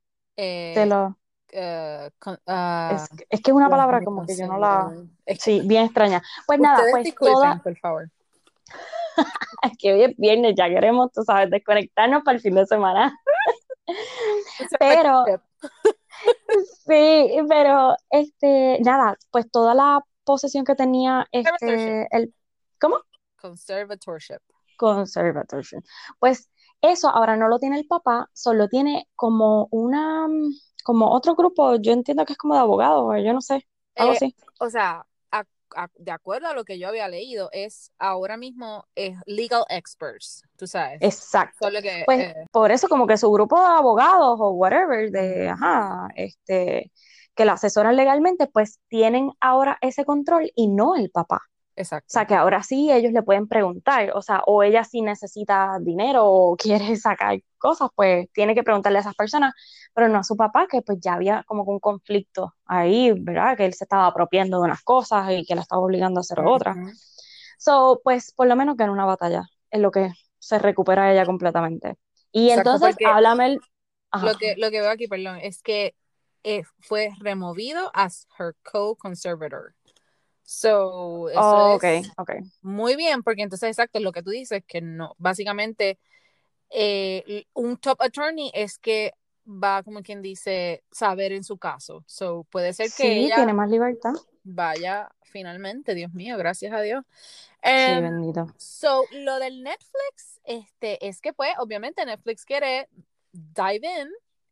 [0.73, 1.17] Te Eh, lo,
[1.57, 4.91] eh, con- ah, es, es que es una palabra como que yo no la,
[5.39, 6.21] sí, bien extraña.
[6.45, 8.11] Pues nada, pues toda, por favor.
[9.63, 13.17] es que hoy es viernes, ya queremos, tú sabes, desconectarnos para el fin de semana.
[14.79, 15.25] Pero,
[16.87, 22.33] sí, pero, este, nada, pues toda la posesión que tenía, este, el,
[22.79, 23.01] ¿cómo?
[23.35, 24.39] Conservatorship.
[24.77, 25.83] Conservatorship.
[26.19, 26.49] Pues
[26.89, 30.27] eso ahora no lo tiene el papá, solo tiene como una,
[30.83, 33.67] como otro grupo, yo entiendo que es como de abogados, yo no sé,
[33.97, 34.35] algo Eh, así.
[34.59, 35.45] o sea, a-
[35.75, 40.43] a- de acuerdo a lo que yo había leído, es ahora mismo es legal experts,
[40.57, 40.99] tú sabes.
[40.99, 41.69] Exacto.
[41.81, 46.07] Que, Pues eh, por eso como que su grupo de abogados o whatever, de, ajá,
[46.15, 46.91] este,
[47.35, 51.41] que la asesoran legalmente, pues tienen ahora ese control y no el papá.
[51.75, 52.07] O exacto.
[52.07, 56.25] sea, que ahora sí ellos le pueden preguntar, o sea, o ella sí necesita dinero
[56.25, 59.53] o quiere sacar cosas, pues tiene que preguntarle a esas personas,
[59.93, 63.57] pero no a su papá, que pues ya había como que un conflicto ahí, ¿verdad?
[63.57, 66.39] Que él se estaba apropiando de unas cosas y que la estaba obligando a hacer
[66.39, 66.77] otras.
[66.77, 66.91] Ujú.
[67.57, 71.97] So, pues por lo menos ganó una batalla, en lo que se recupera ella completamente.
[72.31, 73.59] Y Exacto, entonces, háblame el...
[74.11, 74.27] Ajá.
[74.27, 75.95] Lo que, lo que veo aquí, perdón, es que
[76.43, 79.73] eh, fue removido as her co-conservator.
[80.45, 82.31] So, eso Oh, ok, es ok.
[82.61, 85.99] muy bien, porque entonces, exacto, lo que tú dices, que no, básicamente,
[86.69, 89.13] eh, un top attorney es que
[89.47, 92.03] va, como quien dice, saber en su caso.
[92.07, 94.13] So, puede ser que Sí, ella tiene más libertad.
[94.43, 97.03] vaya finalmente, Dios mío, gracias a Dios.
[97.73, 98.47] Sí, Em, bendito.
[98.57, 102.87] So, lo del Netflix, este, es que pues, obviamente Netflix quiere
[103.33, 104.09] dive in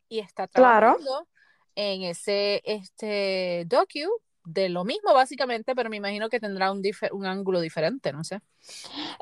[0.10, 0.98] y está Claro.
[0.98, 1.28] trabajando
[1.76, 4.10] en ese, este, docu
[4.46, 6.82] de lo mismo básicamente, pero me imagino que tendrá un,
[7.26, 8.42] ángulo diferente, no sé.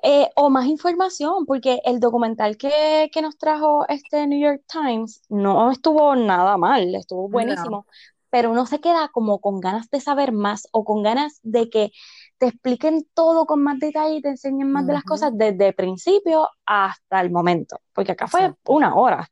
[0.04, 5.22] Eh, o más información, porque el documental que, que nos trajo este New York Times
[5.30, 7.86] no estuvo nada mal, estuvo buenísimo,
[8.30, 11.92] pero uno se queda como con ganas de saber más o con ganas de que
[12.38, 15.76] te expliquen todo con más detalle y te enseñen más de las cosas desde el
[15.76, 19.30] principio hasta el momento, porque acá fue una hora.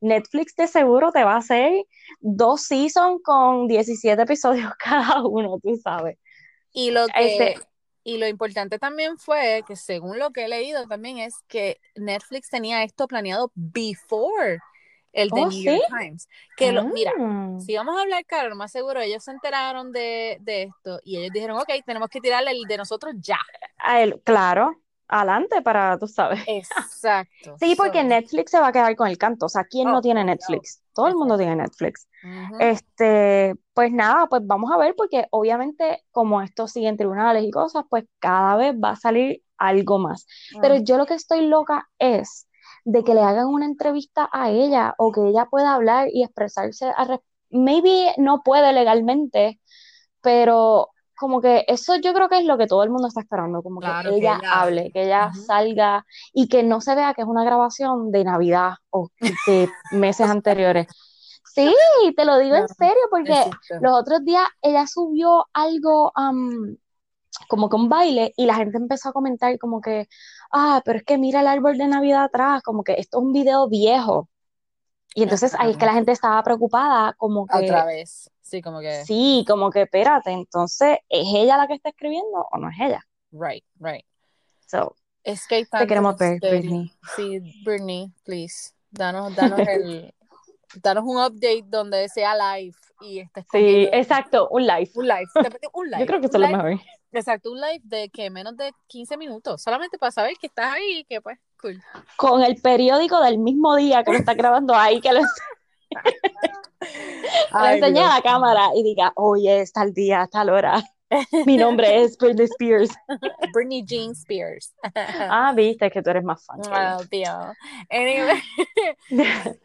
[0.00, 1.84] Netflix de seguro te va a hacer
[2.20, 6.18] dos seasons con 17 episodios cada uno, tú sabes.
[6.72, 7.12] Y lo que,
[7.52, 7.60] este,
[8.04, 12.48] y lo importante también fue que según lo que he leído también es que Netflix
[12.48, 14.58] tenía esto planeado before
[15.12, 16.28] el de oh, New York Times.
[16.56, 17.58] Que lo, mira, ah.
[17.64, 21.18] si vamos a hablar claro, lo más seguro ellos se enteraron de, de, esto y
[21.18, 23.40] ellos dijeron, ok, tenemos que tirarle el de nosotros ya.
[23.78, 26.42] A él, claro, adelante para, tú sabes.
[26.46, 27.56] Exacto.
[27.60, 29.46] sí, porque Netflix se va a quedar con el canto.
[29.46, 30.82] O sea, ¿quién no oh, tiene Netflix?
[30.94, 32.08] Todo el mundo tiene Netflix.
[32.58, 37.50] Este, pues nada, pues vamos a ver, porque obviamente, como esto sigue en tribunales y
[37.50, 40.26] cosas, pues cada vez va a salir algo más.
[40.60, 42.46] Pero yo lo que estoy loca es
[42.84, 46.86] de que le hagan una entrevista a ella o que ella pueda hablar y expresarse.
[46.96, 47.20] A
[47.50, 49.60] Maybe no puede legalmente,
[50.20, 50.90] pero
[51.20, 53.78] como que eso yo creo que es lo que todo el mundo está esperando, como
[53.78, 58.10] que, ella hable, que ella salga y que no se vea que es una grabación
[58.10, 59.10] de Navidad o
[59.46, 60.86] de meses anteriores.
[61.44, 61.74] Sí,
[62.16, 63.50] te lo digo en serio, porque
[63.82, 66.10] los otros días ella subió algo
[67.48, 70.08] como que un baile y la gente empezó a comentar como que,
[70.52, 73.34] ah, pero es que mira el árbol de Navidad atrás, como que esto es un
[73.34, 74.30] video viejo.
[75.14, 77.58] Y entonces ahí es que la gente estaba preocupada, como que...
[77.58, 79.04] Otra vez, sí, como que...
[79.04, 83.06] Sí, como que espérate, entonces, ¿es ella la que está escribiendo o no es ella?
[83.30, 84.04] Right, right.
[84.66, 86.92] So, es que te queremos ver, Britney.
[87.14, 90.14] Sí, Britney, please, danos, danos el...
[90.82, 94.90] danos un update donde sea live y estés Sí, exacto, un live.
[94.94, 95.26] Un live,
[95.72, 96.00] un live.
[96.00, 96.80] Yo creo que eso es lo mejor.
[97.12, 101.00] Exacto, un live de que menos de 15 minutos, solamente para saber que estás ahí
[101.00, 101.82] y que pues, cool.
[102.16, 105.20] Con el periódico del mismo día que lo está grabando ahí, que lo,
[107.74, 110.82] enseña a la cámara y diga, oye, está el día, tal hora.
[111.46, 112.90] Mi nombre es Britney Spears.
[113.52, 114.74] Britney Jean Spears.
[114.94, 116.60] ah, viste que tú eres más fan.
[117.08, 117.30] Tío.
[117.90, 118.42] Anyway.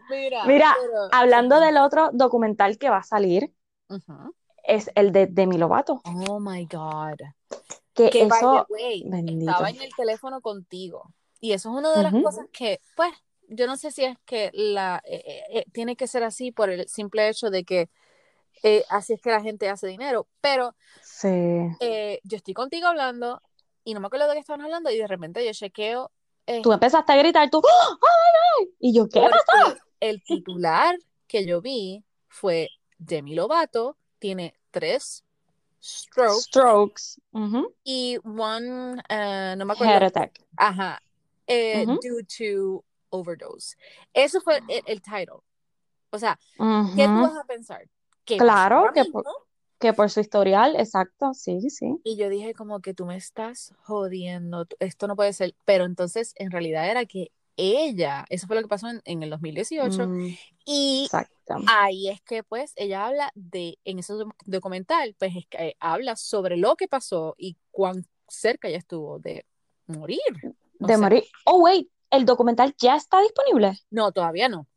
[0.09, 0.75] mira, mira
[1.11, 3.53] hablando del otro documental que va a salir,
[4.63, 6.01] es el de Demi Lovato.
[6.27, 7.19] Oh my God.
[7.93, 8.67] Que, eso.
[8.67, 11.13] estaba en el teléfono contigo.
[11.39, 13.13] Y eso es una de las cosas que, pues,
[13.49, 16.69] yo no sé si es que la eh, eh, eh, tiene que ser así por
[16.69, 17.89] el simple hecho de que
[18.89, 20.27] así es que la gente hace dinero.
[20.41, 21.29] Pero sí.
[22.23, 23.41] yo estoy contigo hablando
[23.84, 26.12] y no me acuerdo de qué estaban hablando y de repente yo chequeo.
[26.63, 29.75] tú empezaste a gritar, tú, ¡Oh, y yo, ¿qué pasó?
[29.99, 35.23] El titular que yo vi fue Demi Lovato tiene tres
[35.86, 36.41] strokes.
[36.41, 37.21] Strokes.
[37.84, 39.93] Y one, uh, no me acuerdo.
[39.93, 40.41] Heart attack.
[40.58, 40.99] Ajá.
[41.47, 42.84] Due to
[43.15, 43.78] overdose.
[44.13, 45.41] Eso fue el, title.
[46.12, 46.39] O sea,
[46.95, 47.88] ¿qué tú vas a pensar?
[48.25, 49.23] claro, que por,
[49.80, 51.99] que por su historial, exacto, sí, sí.
[52.04, 56.34] Y yo dije como que tú me estás jodiendo, esto no puede ser, pero entonces
[56.38, 61.10] en realidad era que ella, eso fue lo que pasó en, el 2018, mm, y
[61.67, 64.13] ahí es que pues ella habla de, en ese
[64.45, 69.19] documental, pues es que, eh, habla sobre lo que pasó y cuán cerca ella estuvo
[69.19, 69.45] de
[69.88, 70.19] morir.
[70.80, 71.23] de morir.
[71.45, 73.80] Oh, wait, ¿el documental ya está disponible?
[73.89, 74.67] No, todavía no.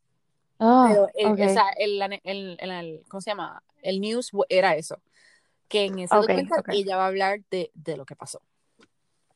[0.57, 3.63] Oh, Pero el, o sea, el, ¿cómo se llama?
[3.81, 5.01] El news era eso,
[5.67, 8.41] que en ese documental ella va a hablar de, de lo que pasó.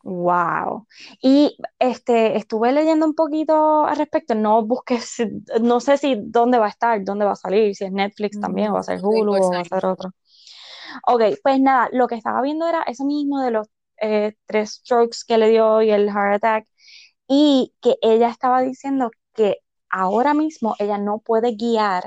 [0.03, 0.85] Wow.
[1.21, 5.15] Y este, estuve leyendo un poquito al respecto, no busques,
[5.61, 8.71] no sé si dónde va a estar, dónde va a salir, si es Netflix también,
[8.71, 10.11] o va a ser Hulu, o va a ser otro.
[11.07, 13.67] Ok, pues nada, lo que estaba viendo era eso mismo de los
[14.01, 16.67] eh, tres strokes que le dio y el heart attack,
[17.27, 19.57] y que ella estaba diciendo que
[19.89, 22.03] ahora mismo ella no puede guiar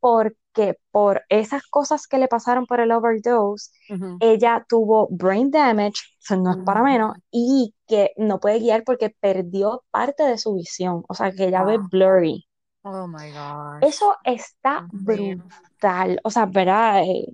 [0.00, 3.72] porque que por esas cosas que le pasaron por el overdose,
[4.20, 9.84] ella tuvo brain damage, no es para menos, y que no puede guiar porque perdió
[9.90, 12.48] parte de su visión, o sea, que ella ve blurry.
[12.80, 13.82] Oh my God.
[13.82, 17.02] Eso está brutal, o sea, ¿verdad?
[17.02, 17.26] Eh,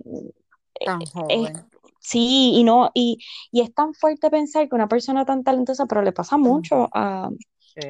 [1.29, 1.53] eh,
[2.03, 3.17] sí, y no, y,
[3.51, 7.29] y, es tan fuerte pensar que una persona tan talentosa, pero le pasa mucho a,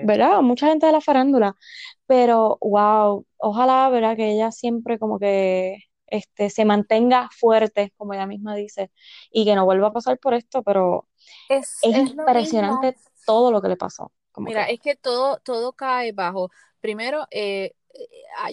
[0.03, 0.41] ¿verdad?
[0.41, 1.55] Mucha gente de la farándula,
[2.05, 4.15] pero wow, ojalá, ¿verdad?
[4.15, 8.91] Que ella siempre como que este, se mantenga fuerte, como ella misma dice,
[9.31, 11.07] y que no vuelva a pasar por esto, pero
[11.49, 12.95] es, impresionante
[13.25, 14.11] todo lo que le pasó.
[14.37, 16.49] Mira, es que todo, todo cae bajo,
[16.79, 17.73] primero, eh, eh,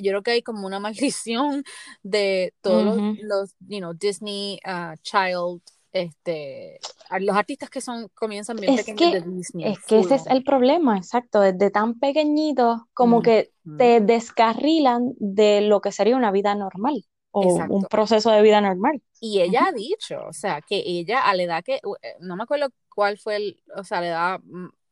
[0.02, 1.64] yo creo que hay como una maldición
[2.02, 5.62] de todos los, you know, Disney uh, Child
[5.92, 6.78] este,
[7.18, 9.72] los artistas que son comienzan bien pequeños de Disney.
[9.72, 15.62] Es que ese es el problema, exacto, desde tan pequeñitos como que te descarrilan de
[15.62, 19.02] lo que sería una vida normal o un proceso de vida normal.
[19.20, 22.44] Y ella ha dicho, o sea, que ella a la edad que, eh, no me
[22.44, 24.40] acuerdo cuál fue el, o sea, la edad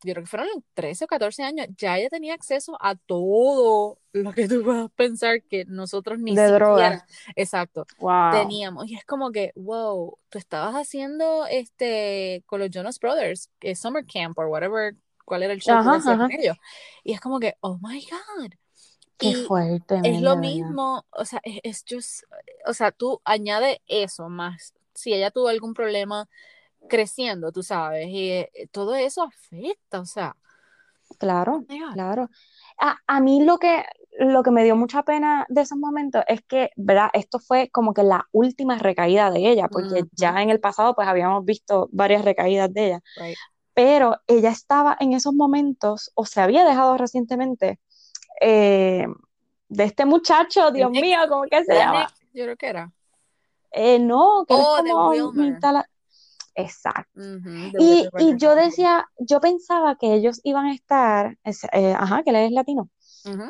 [0.04, 4.32] yo creo que fueron 13 o 14 años, ya ella tenía acceso a todo lo
[4.32, 7.06] que tú puedas pensar que nosotros ni De siquiera, droga.
[7.36, 8.10] exacto, Wow.
[8.28, 8.88] teníamos.
[8.90, 14.04] Y es como que, wow, tú estabas haciendo este con los Jonas Brothers, que Summer
[14.06, 14.94] Camp o whatever,
[15.24, 16.56] cuál era el show Ajá, que hacían con ellos.
[17.04, 18.50] Y es como que, oh my God.
[19.18, 22.22] Qué Y fuerte, es lo mismo, o sea, es, es just,
[22.66, 26.28] o sea, tú añade eso más, si ella tuvo algún problema
[26.88, 30.34] creciendo, tú sabes, y eh, todo eso afecta, o sea,
[31.16, 32.30] Claro, oh claro.
[32.78, 33.84] A, a mí lo que,
[34.18, 37.08] lo que me dio mucha pena de esos momentos es que, ¿verdad?
[37.12, 41.08] Esto fue como que la última recaída de ella, porque ya en el pasado pues
[41.08, 43.36] habíamos visto varias recaídas de ella, right.
[43.74, 47.80] pero ella estaba en esos momentos, o se había dejado recientemente,
[48.40, 49.06] eh,
[49.68, 52.12] de este muchacho, Dios mío, ¿cómo que se ¿era llama?
[52.32, 52.92] Yo creo que era.
[53.72, 55.58] Eh, no, que es Oh, de como Wilmer.
[56.58, 57.10] Exacto.
[57.76, 62.30] Y, y yo decía, yo pensaba que ellos iban a estar, es- eh, ajá, que
[62.30, 62.90] él es latino.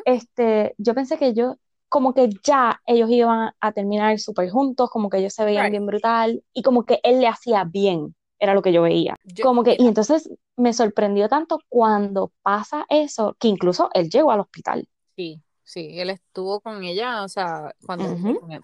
[0.05, 1.55] Este, yo pensé que ellos,
[1.89, 5.71] como que ya ellos iban a terminar súper juntos, como que ellos se veían right.
[5.71, 9.17] bien brutal, y como que él le hacía bien, era lo que yo veía.
[9.23, 14.31] Yo, Como que, y entonces me sorprendió tanto cuando pasa eso, que incluso él llegó
[14.31, 14.87] al hospital.
[15.15, 18.17] sí, sí, él estuvo con ella, o sea, cuando,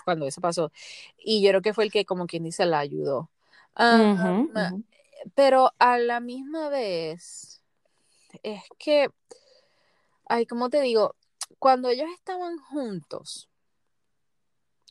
[0.04, 0.72] cuando eso pasó,
[1.18, 3.30] y yo creo que fue el que, como quien dice, la ayudó.
[3.78, 4.84] Um,
[5.36, 7.62] pero a la misma vez,
[8.44, 9.10] es que,
[10.28, 11.16] ay, ¿cómo te digo?
[11.60, 13.50] Cuando ellos estaban juntos,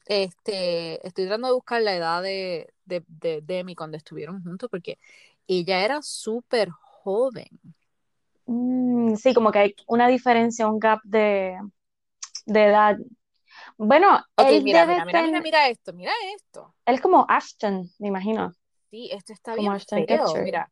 [0.07, 4.99] este, estoy tratando de buscar la edad de, de, de Demi cuando estuvieron juntos, porque
[5.47, 7.49] ella era súper joven.
[8.47, 11.59] Mm, sí, como que hay una diferencia, un gap de,
[12.47, 12.99] de edad.
[13.78, 16.74] Bueno, Ok, él mira, debe mira, mira, mira, tener, mira esto, mira esto.
[16.87, 18.53] él es como Ashton, me imagino,
[18.95, 20.35] Sí, esto está como bien feo.
[20.45, 20.71] Mira,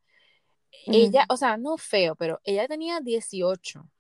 [0.86, 3.90] ella, o sea, no feo, pero ella tenía 18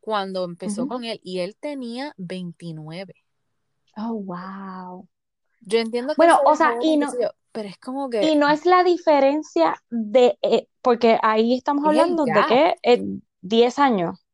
[0.00, 3.14] cuando empezó con él y él tenía 29.
[3.98, 5.06] Oh, wow.
[5.60, 7.12] Yo entiendo que Bueno, o sea, y no,
[7.52, 12.24] pero es como que y no es la diferencia de, eh, porque ahí estamos hablando
[12.24, 13.04] de que eh,
[13.42, 14.24] 10 años,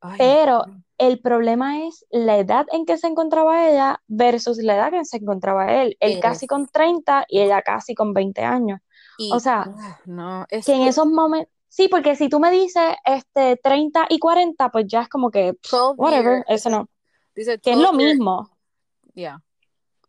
[0.00, 0.64] Ay, pero
[1.02, 5.04] el problema es la edad en que se encontraba ella versus la edad en que
[5.04, 5.96] se encontraba él.
[5.98, 8.80] Él casi con 30 y ella casi con 20 años.
[9.32, 12.52] O y sea, ah, no, es que en esos momentos, sí, porque si tú me
[12.52, 16.88] dices este 30 y 40, pues ya es como que, pff, 12 whatever, eso no,
[17.34, 18.48] dice que es 12 lo mismo.
[19.14, 19.42] yeah.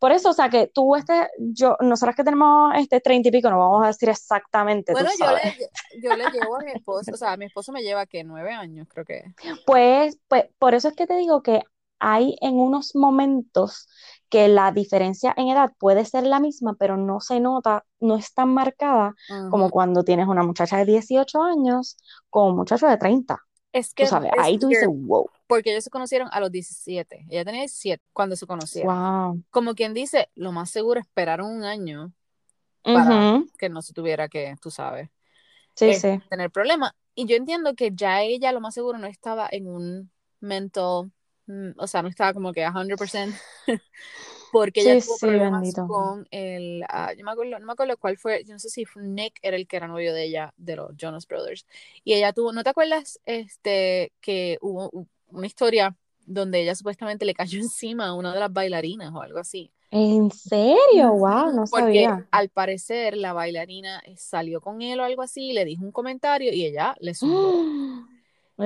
[0.04, 3.48] Por eso, o sea, que tú, este, yo, nosotras que tenemos este 30 y pico,
[3.48, 5.56] no vamos a decir exactamente, tú Bueno, yo sabes.
[5.56, 8.52] le, yo le llevo a mi esposo, o sea, mi esposo me lleva que nueve
[8.52, 9.24] años, creo que.
[9.64, 11.62] Pues, pues, por eso es que te digo que
[12.00, 13.88] hay en unos momentos
[14.28, 18.34] que la diferencia en edad puede ser la misma, pero no se nota, no es
[18.34, 19.14] tan marcada
[19.50, 21.96] como cuando tienes una muchacha de 18 años
[22.28, 23.38] con un muchacho de 30.
[23.72, 26.50] Es Tú que sabes, es ahí tú dices, wow, porque ellos se conocieron a los
[26.52, 27.26] 17.
[27.30, 28.98] Ella tenía 17 cuando se conocieron.
[29.00, 29.42] wow.
[29.50, 32.12] Como quien dice, lo más seguro esperaron un año
[32.90, 35.10] para Ujú, que no se tuviera que, tú sabes,
[35.76, 36.20] Sí, eh, sí.
[36.28, 36.92] tener problemas.
[37.14, 41.12] Y yo entiendo que ya ella lo más seguro no estaba en un mental,
[41.46, 43.38] mm, o sea, no estaba como que a 100%,
[44.50, 45.82] porque ella Sí, tuvo sí, problemas bendito.
[45.84, 48.84] con el, ah, yo me acuerdo, no me acuerdo cuál fue, yo no sé si
[48.96, 51.66] Nick era el que era novio de ella, de los Jonas Brothers.
[52.04, 53.20] Y ella tuvo, ¿no te acuerdas?
[53.26, 58.52] Este, que hubo una historia donde ella supuestamente le cayó encima a una de las
[58.52, 59.70] bailarinas o algo así.
[59.90, 61.12] ¿En serio?
[61.12, 62.26] Wow, no Porque sabía.
[62.32, 66.64] al parecer la bailarina salió con él o algo así, le dijo un comentario y
[66.64, 67.52] ella le zumbó.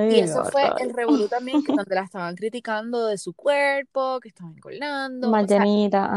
[0.07, 0.93] Y Ay, eso fue el horror.
[0.93, 5.47] revolú también, que donde la estaban criticando de su cuerpo, que estaban engordando, Más o
[5.47, 5.67] sea,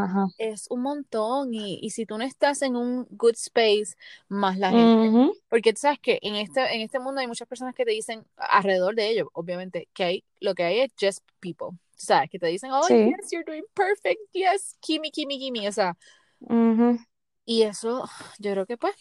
[0.04, 0.26] ajá.
[0.38, 3.94] es un montón y, y si tú no estás en un good space,
[4.28, 7.48] más la gente, Ujú, porque tú sabes que en este, en este mundo hay muchas
[7.48, 11.20] personas que te dicen alrededor de ellos, obviamente, que hay, lo que hay es just
[11.40, 13.14] people, tú sabes, que te dicen, oh, Sí.
[13.20, 15.96] yes, you're doing perfect, yes, gimme, gimme, gimme, o sea,
[16.40, 16.98] ujú.
[17.44, 18.08] y eso,
[18.38, 18.94] yo creo que pues,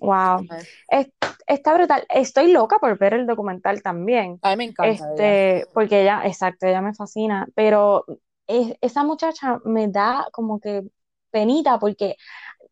[0.00, 0.46] Wow.
[0.88, 1.08] Es-
[1.46, 2.04] está brutal.
[2.08, 4.38] Estoy loca por ver el documental también.
[4.42, 5.22] a mí me encanta ella.
[5.24, 7.46] Este, porque ella, exacto, ella me fascina.
[7.54, 8.04] Pero
[8.46, 10.82] es- esa muchacha me da como que
[11.30, 12.16] penita porque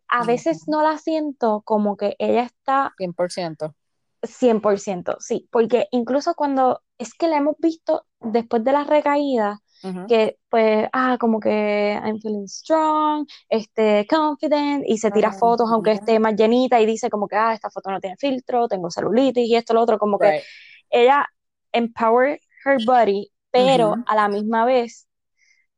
[0.09, 3.74] a veces no la siento como que ella está 100%.
[4.22, 10.07] 100%, sí, porque incluso cuando es que la hemos visto después de las recaídas, Ujú.
[10.09, 15.93] que pues, ah, como que I'm feeling strong, este, confident, y se tira fotos aunque
[15.93, 19.49] esté más llenita y dice como que, ah, esta foto no tiene filtro, tengo celulitis
[19.49, 20.43] y esto, lo otro, como que Right.
[20.91, 21.27] ella
[21.72, 24.05] empower her body, pero Ujú.
[24.07, 25.07] a la misma vez,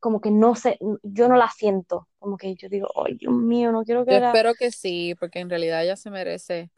[0.01, 3.73] como que no sé, yo no la siento, como que yo digo, ay, Dios mío,
[3.73, 4.33] no quiero que Yo ella...
[4.33, 6.71] espero que sí, porque en realidad ella se merece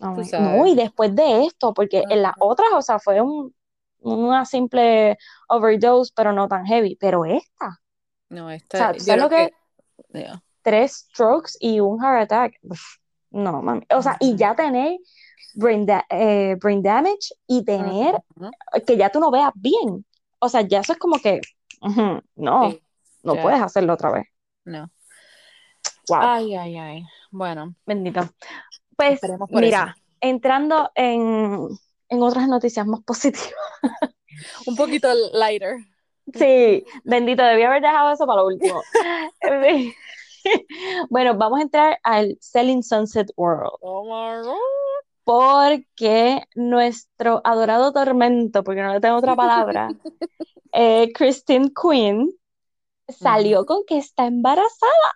[0.00, 0.14] Oh.
[0.14, 3.52] No, y después de esto, porque en las otras, o sea, fue un,
[4.00, 5.18] una simple
[5.48, 6.96] overdose, pero no tan heavy.
[7.00, 7.80] Pero esta,
[8.30, 9.50] No, o esta, sea, yo ¿tú sabes lo que
[10.10, 10.42] que, yeah.
[10.62, 12.54] tres strokes y un heart attack?
[12.62, 12.80] Uf,
[13.30, 13.82] no, mami.
[13.90, 14.98] O sea, y ya tener
[15.54, 18.14] brain, da- eh, brain damage y tener
[18.86, 20.04] que ya tú no veas bien.
[20.40, 21.40] O sea, ya eso es como que,
[22.36, 22.82] no, Sí,
[23.22, 24.26] no ya, puedes hacerlo otra vez.
[24.64, 24.90] no.
[26.08, 27.04] Wow, Ay, ay, ay.
[27.30, 28.20] Bueno, bendito.
[28.96, 29.48] Pues eso.
[29.48, 31.68] mira, entrando en,
[32.08, 33.48] en otras noticias más positivas.
[34.66, 35.78] Un poquito lighter.
[36.34, 38.82] Sí, bendito, debí haber dejado eso para lo último.
[41.10, 44.56] Bueno, vamos a entrar al Selling Sunset World, Oh my God.
[45.24, 49.94] porque nuestro adorado tormento, porque no le tengo otra palabra,
[50.72, 52.32] eh, Christine Quinn,
[53.08, 55.12] salió con que está embarazada.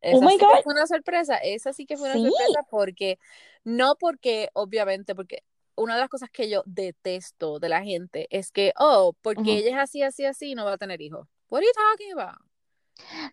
[0.00, 0.62] Esa Oh my sí que God.
[0.62, 2.18] fue una sorpresa, esa sí que fue una Sí.
[2.18, 3.18] sorpresa porque,
[3.64, 5.44] no porque, obviamente, porque
[5.76, 9.70] una de las cosas que yo detesto de la gente es que, oh, porque ella
[9.70, 11.28] es así, así, así, no va a tener hijos.
[11.50, 12.40] What are you talking about?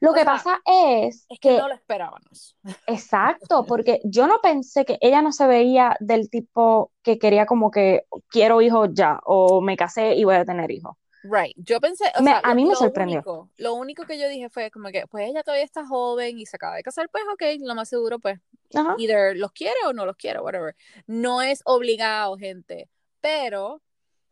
[0.01, 2.57] Lo O que sea, pasa es Es que que, no lo esperábamos.
[2.87, 7.71] exacto, porque yo no pensé que ella no se veía del tipo que quería como
[7.71, 10.95] que quiero hijos ya, o me casé y voy a tener hijos.
[11.21, 11.53] Right.
[11.57, 13.25] Yo pensé, o Me- sea, a lo, mí me sorprendió.
[13.25, 16.45] único, lo único que yo dije fue como que, pues ella todavía está joven y
[16.45, 18.39] se acaba de casar, pues ok, lo más seguro, pues,
[18.75, 20.75] Ajá, either los quiere o no los quiere, whatever.
[21.07, 22.87] No es obligado, gente,
[23.21, 23.81] pero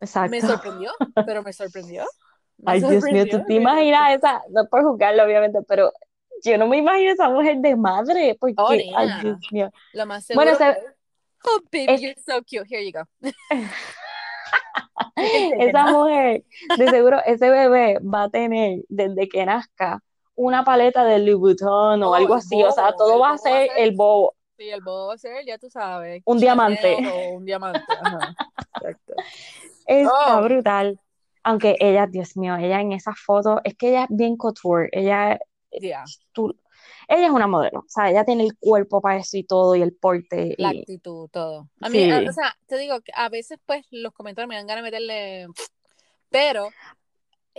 [0.00, 0.46] exacto.
[0.46, 0.92] sorprendió,
[1.26, 2.04] pero me sorprendió.
[2.58, 5.92] Me Ay, Dios mío, sorprendió, tú te me imaginas esa, no por juzgarlo, obviamente, pero
[6.44, 9.22] yo no me imagino esa mujer de madre, Oh, porque, ay, nena.
[9.22, 9.70] Dios mío.
[9.92, 13.04] Lo más Bueno, seguro ese- fue, oh, baby, es- you're so cute, here you go.
[15.16, 16.44] Esa mujer,
[16.76, 20.00] de seguro, ese bebé va a tener, desde que nazca,
[20.38, 23.70] una paleta de Louis Vuitton o Oh, algo así, o sea, todo va a ser
[23.76, 26.96] el bobo, Sí, el bobo va a ser, ya tú sabes, Un diamante.
[27.12, 28.34] O un diamante, ajá,
[28.76, 29.14] exacto.
[29.86, 30.42] está Oh.
[30.42, 30.98] brutal.
[31.44, 35.38] Aunque ella, Dios mío, ella en esa foto, es que ella es bien couture, ella,
[35.70, 36.54] Yeah, tú,
[37.08, 39.82] ella es una modelo, o sea, ella tiene el cuerpo para eso y todo, y
[39.82, 41.68] el porte, la y actitud, todo.
[41.80, 42.10] A mí, Sí.
[42.26, 45.46] o sea, te digo que a veces pues los comentarios me dan ganas de meterle,
[46.30, 46.68] pero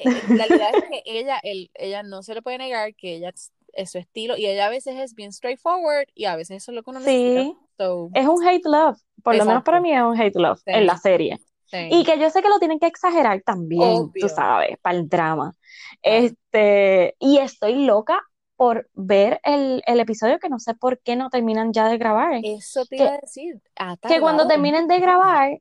[0.05, 3.29] la realidad es que ella, el, ella no se le puede negar que ella
[3.73, 6.75] es, su estilo y ella a veces es bien straightforward y a veces eso es
[6.75, 7.41] lo que uno necesita.
[7.43, 9.63] sí, So, es un hate love, por lo menos Exacto.
[9.65, 10.63] para mí es un hate love Sí.
[10.73, 11.39] en la serie.
[11.67, 11.77] sí.
[11.91, 14.27] Y que yo sé que lo tienen que exagerar también, Obvio.
[14.27, 15.53] tú sabes, para el drama.
[16.01, 16.25] Claro.
[16.25, 18.19] Este, y estoy loca
[18.57, 22.41] por ver el, el episodio que no sé por qué no terminan ya de grabar.
[22.43, 23.61] Eso te que- iba a decir.
[24.09, 25.59] que cuando terminen de grabar,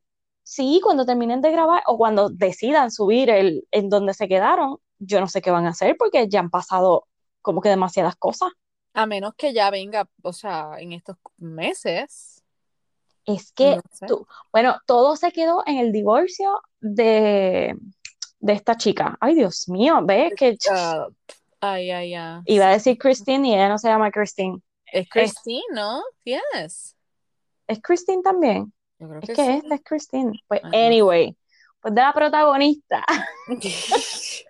[0.49, 5.21] sí, cuando terminen de grabar o cuando decidan subir el en donde se quedaron, yo
[5.21, 7.07] no sé qué van a hacer porque ya han pasado
[7.43, 8.51] como que demasiadas cosas.
[8.95, 12.43] A menos que ya venga, o sea, en estos meses.
[13.27, 14.07] Es que, No sé.
[14.07, 17.77] tú, bueno, todo se quedó en el divorcio de,
[18.41, 19.19] de esta chica.
[19.21, 20.33] Ay, Dios mío, ¿ves?
[20.35, 21.09] Que Ah,
[21.61, 22.41] ay, ay, ay.
[22.47, 24.63] iba a decir Christine y ella no se llama Christine.
[24.87, 26.01] Es Christine, ¿no?
[26.25, 26.97] Yes.
[27.67, 28.73] ¿Es Christine también?
[28.99, 29.51] Yo creo Es que que sí.
[29.63, 30.33] esta es Christine.
[30.49, 30.71] Pues, Ajá.
[30.77, 31.37] anyway,
[31.81, 33.05] pues de la protagonista.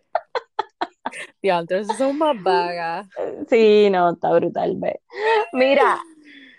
[1.42, 3.06] Diantre, esas son más vagas.
[3.48, 5.00] Sí, no, está brutal, ve.
[5.52, 5.98] Mira,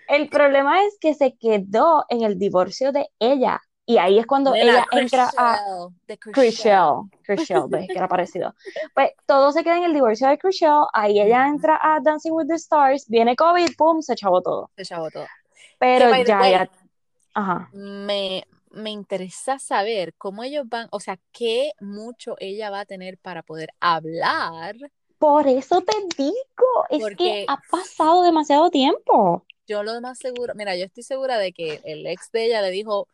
[0.08, 3.60] el problema es que se quedó en el divorcio de ella.
[3.86, 5.58] Y ahí es cuando ella entra a
[6.32, 7.64] Chrishell, Chrishell.
[7.68, 8.54] Ves que era parecido.
[8.94, 10.84] Pues todo se queda en el divorcio de Chrishell.
[10.92, 13.06] Ahí ella entra a Dancing with the Stars.
[13.08, 14.70] Viene COVID, pum, se chavó todo.
[14.76, 15.26] Se chavó todo.
[15.78, 16.70] Pero ya, ya.
[17.40, 17.70] Ajá.
[17.72, 23.16] Me, me interesa saber cómo ellos van, o sea, qué mucho ella va a tener
[23.18, 24.76] para poder hablar.
[25.18, 26.34] Por eso te digo,
[26.90, 29.44] es que ha pasado demasiado tiempo.
[29.66, 32.70] Yo lo más seguro, mira, yo estoy segura de que el ex de ella le
[32.70, 33.06] dijo,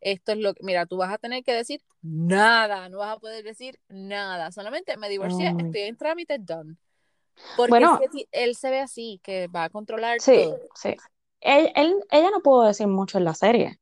[0.00, 3.20] esto es lo que, mira, tú vas a tener que decir nada, no vas a
[3.20, 6.76] poder decir nada, solamente me divorcié, Oh estoy en trámite, done.
[7.56, 7.98] Porque Bueno.
[8.02, 10.58] es que si- él se ve así, que va a controlar Sí, todo.
[10.74, 10.96] sí.
[11.40, 13.80] Él- él- ella no pudo decir mucho en la serie.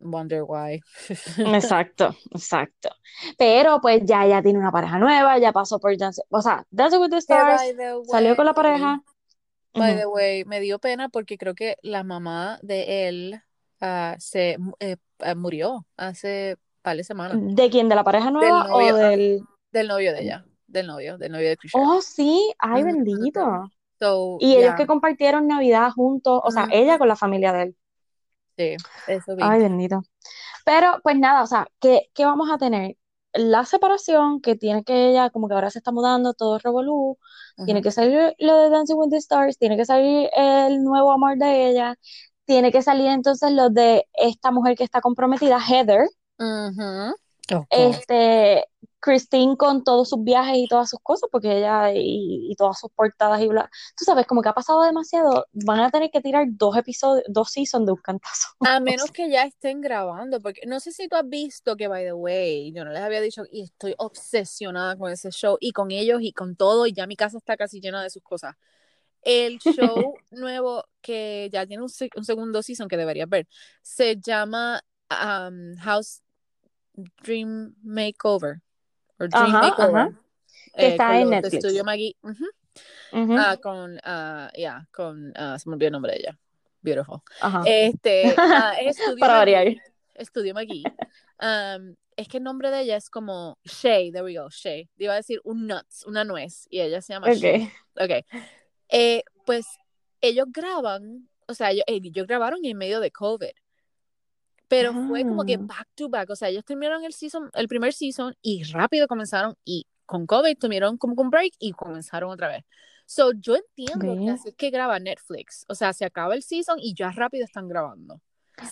[0.00, 0.80] Wonder why.
[1.54, 2.88] Exacto, exacto.
[3.36, 7.00] Pero pues ya ella tiene una pareja nueva, ya pasó por Dance, o sea, Dancing
[7.00, 7.60] with the Stars,
[8.10, 9.02] salió con la pareja.
[9.74, 13.42] By the way, me dio pena porque creo que la mamá de él
[13.80, 17.36] ah, se eh, eh, murió hace par de semanas.
[17.38, 17.88] ¿De quién?
[17.88, 19.08] ¿De la pareja nueva novio, o ah.
[19.10, 19.40] del...
[19.70, 20.44] Del novio de ella.
[20.66, 21.72] Del novio, del novio de Chris.
[21.74, 23.70] Oh, sí, ay, Ujú, bendito.
[24.00, 27.62] So, Y ellos yeah, que compartieron Navidad juntos, o sea, ella con la familia de
[27.62, 27.76] él.
[28.56, 28.76] sí,
[29.06, 29.42] eso vi.
[29.44, 30.02] Ay, bendito.
[30.64, 32.96] Pero pues nada, o sea, ¿qué, qué vamos a tener?
[33.32, 37.18] La separación que tiene que ella, como que ahora se está mudando, todo es revolú,
[37.64, 41.36] tiene que salir lo de Dancing with the Stars, tiene que salir el nuevo amor
[41.36, 41.96] de ella,
[42.44, 46.08] tiene que salir entonces lo de esta mujer que está comprometida, Heather.
[47.48, 47.64] God.
[47.70, 48.64] Este,
[49.00, 52.90] Christine con todos sus viajes y todas sus cosas, porque ella y, y todas sus
[52.90, 53.70] portadas y bla.
[53.96, 57.50] Tú sabes, como que ha pasado demasiado, van a tener que tirar dos episodios, dos
[57.50, 58.48] seasons de un cantazo.
[58.60, 62.04] A menos que ya estén grabando, porque no sé si tú has visto que, by
[62.04, 65.90] the way, yo no les había dicho, y estoy obsesionada con ese show y con
[65.90, 68.54] ellos y con todo, y ya mi casa está casi llena de sus cosas.
[69.22, 73.48] El show nuevo que ya tiene un, un segundo season que deberías ver,
[73.82, 76.22] se llama um, House
[77.22, 78.60] Dream Makeover.
[79.20, 79.96] O Dream Ajá, Makeover.
[79.96, 80.20] ajá.
[80.74, 81.64] Que eh, está con en Netflix.
[81.64, 82.16] Studio Maggie.
[82.22, 82.44] Ujú,
[83.38, 86.38] Ah, con, ah, yeah, con, ah, se me olvidó el nombre de ella.
[86.82, 87.20] Beautiful.
[87.40, 87.62] ajá.
[87.66, 89.66] Este, ah, es Estudio Para variar.
[90.14, 90.84] Estudio McGee.
[91.42, 94.88] Um, es que el nombre de ella es como Shay, there we go, Shay.
[94.98, 97.70] Iba a decir un nuts, una nuez, y ella se llama Shay.
[97.96, 98.02] Ok.
[98.10, 98.40] Ok.
[98.90, 99.66] Eh, pues
[100.20, 103.50] ellos graban, o sea, ellos, ellos grabaron en medio de COVID.
[104.70, 105.58] Pero fue como que Ah.
[105.62, 109.56] back to back, o sea, ellos terminaron el season, el primer season y rápido comenzaron
[109.64, 112.64] y con COVID tuvieron como un break y comenzaron otra vez.
[113.04, 115.64] So, yo entiendo que así es que graba Netflix.
[115.68, 118.20] O sea, se acaba el season y ya rápido están grabando.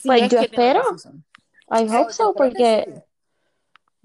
[0.00, 0.82] Si Pues es yo espero.
[1.70, 3.02] I So, hope so, que porque.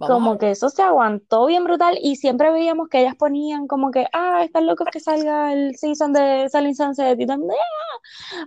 [0.07, 3.91] Vamos como que eso se aguantó bien brutal y siempre veíamos que ellas ponían como
[3.91, 7.57] que, ah, están locos que salga el season de Selling Sunset y también,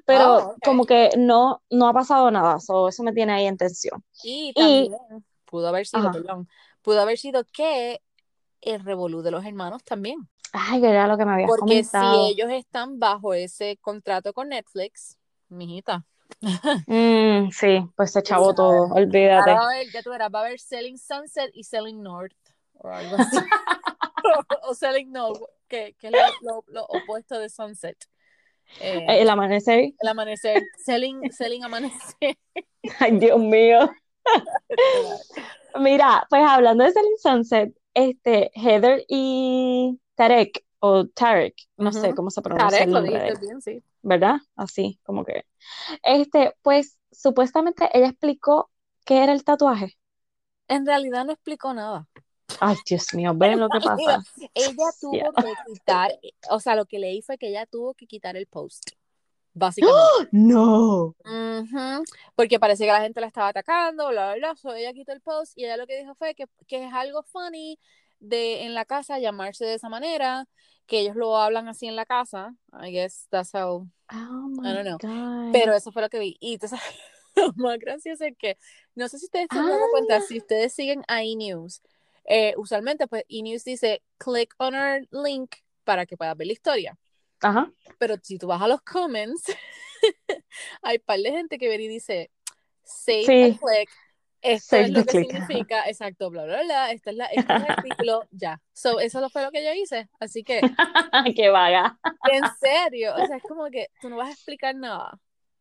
[0.04, 0.58] pero Oh, ok.
[0.64, 4.04] como que no, no ha pasado nada, so, eso me tiene ahí en tensión.
[4.22, 4.52] Y
[5.44, 6.48] pudo haber sido, ajá, perdón,
[6.82, 8.00] pudo haber sido que
[8.60, 10.28] el revolú de los hermanos también.
[10.52, 14.48] ay, que era lo que me habías Porque si ellos están bajo ese contrato con
[14.48, 16.04] Netflix, mijita,
[16.86, 19.50] Mm, sí, pues se chavó todo, olvídate.
[19.50, 22.36] Ahora va a ya tú verás, va a haber Selling Sunset y Selling North
[22.78, 23.36] o algo así.
[24.62, 27.96] o Selling North, que, que es lo, lo- lo opuesto de Sunset.
[28.80, 32.36] Eh, El amanecer, el amanecer, Selling, selling Amanecer.
[32.98, 33.90] ay, Dios mío.
[35.78, 42.30] Mira, pues hablando de Selling Sunset, este, Heather y Tarek, o Tarek, no sé cómo
[42.30, 43.82] se pronuncia Tarek, el lo nombre dijiste bien, sí.
[44.06, 44.36] ¿Verdad?
[44.54, 45.44] Así, como que.
[46.02, 48.70] Este, pues supuestamente ella explicó
[49.04, 49.98] qué era el tatuaje.
[50.68, 52.08] En realidad no explicó nada.
[52.60, 54.22] Ay, Dios mío, ven lo que pasa.
[54.54, 56.12] ella tuvo que quitar,
[56.48, 58.90] o sea, lo que leí fue que ella tuvo que quitar el post,
[59.52, 60.28] básicamente.
[60.30, 61.16] No.
[61.24, 62.04] Ujú,
[62.36, 64.56] Porque parece que la gente la estaba atacando, bla, bla, bla.
[64.56, 67.24] So, ella quitó el post y ella lo que dijo fue que, que es algo
[67.24, 67.78] funny
[68.20, 70.46] de en la casa llamarse de esa manera,
[70.86, 72.54] que ellos lo hablan así en la casa.
[72.72, 74.98] I guess that's how, Oh I don't know.
[74.98, 75.52] God.
[75.52, 76.36] Pero eso fue lo que vi.
[76.40, 76.82] Y sabes,
[77.36, 78.56] lo más gracioso es que,
[78.94, 81.82] no sé si ustedes se dado cuenta, Ah, si ustedes siguen a E-News,
[82.24, 86.98] eh, usualmente pues E-News dice, click on our link para que puedas ver la historia.
[87.40, 87.70] ajá.
[87.98, 89.44] Pero si tú vas a los comments,
[90.82, 92.30] hay par de gente que viene y dice,
[92.84, 93.90] save Sí, and click,
[94.52, 95.30] esto save es lo que click.
[95.30, 98.60] significa, exacto, bla, bla, bla, esta es la, este es el artículo, ya.
[98.72, 100.08] So, eso fue lo que yo hice.
[100.20, 100.60] Así que,
[101.36, 101.98] Qué vaga.
[102.30, 105.18] en serio, o sea, es como que tú no vas a explicar nada.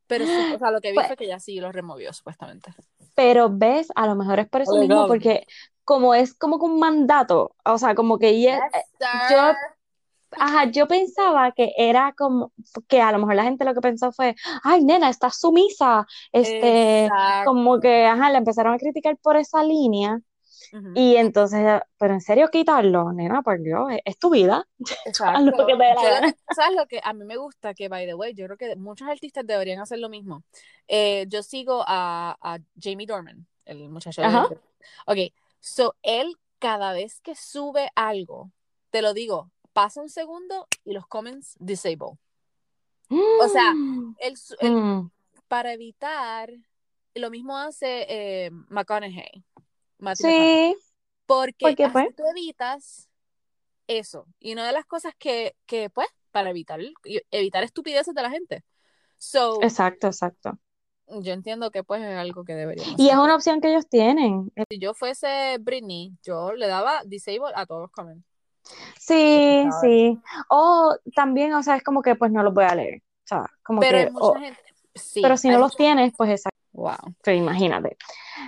[0.07, 2.73] Pero, o sea, lo que vi Pues, fue que ya sí lo removió, supuestamente.
[3.15, 5.07] pero ves, a lo mejor es por eso mismo, Legal.
[5.07, 5.47] porque
[5.83, 9.53] como es como que un mandato, o sea, como que ella, Yes, yo.
[10.39, 12.51] Ajá, yo pensaba que era como
[12.87, 17.09] que a lo mejor la gente lo que pensó fue, ay, nena, estás sumisa, este,
[17.43, 17.81] como Exacto.
[17.81, 20.19] que, ajá, le empezaron a criticar por esa línea
[20.73, 20.91] Ujú.
[20.95, 24.67] y entonces, pero en serio quitarlo, nena, por Dios, es, es tu vida,
[25.23, 27.73] haz lo que te la Yo ¿sabes lo que a mí me gusta?
[27.73, 30.43] Que, by the way, yo creo que muchos artistas deberían hacer lo mismo.
[30.87, 34.27] Eh, yo sigo a, a Jamie Dorman, el muchacho de...
[34.27, 34.47] Ajá.
[35.07, 38.51] Ok, so él cada vez que sube algo,
[38.89, 42.17] te lo digo, pasa un segundo y los comments disable.
[43.41, 43.73] O sea,
[44.19, 45.11] él Mm,
[45.47, 46.49] para evitar,
[47.13, 49.43] lo mismo hace eh, McConaughey,
[49.99, 50.81] Matthew McConaughey, sí,
[51.27, 53.09] porque pues, así tú evitas
[53.87, 54.25] eso.
[54.39, 56.79] Y una de las cosas que, que pues, para evitar,
[57.29, 58.63] evitar estupideces de la gente.
[59.17, 60.57] So, exacto, exacto.
[61.07, 64.51] yo entiendo que pues es algo que deberían Y es una opción que ellos tienen.
[64.69, 68.34] Si yo fuese Britney, yo le daba disable a todos los comments.
[68.99, 69.75] Sí, ¿sabes?
[69.81, 70.19] sí.
[70.49, 73.01] O también, o sea, es como que pues no los voy a leer.
[73.23, 74.59] O sea, como Pero hay que, mucha o- gente,
[74.95, 76.55] sí, pero si no los tienes, pues exacto.
[76.73, 76.95] Wow.
[77.23, 77.95] Pero imagínate.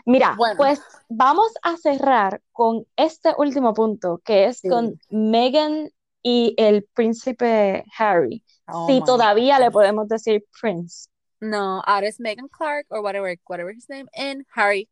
[0.06, 0.56] Mira, Bueno.
[0.58, 4.68] pues vamos a cerrar con este último punto, que es Sí.
[4.70, 5.92] con Meghan
[6.24, 8.44] y el príncipe Harry.
[8.68, 11.08] Oh si todavía le podemos decir Prince.
[11.40, 14.90] No, ahora es Megan Clark or whatever, whatever his name, and Harry.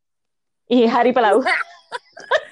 [0.68, 1.42] Y Harry Palau.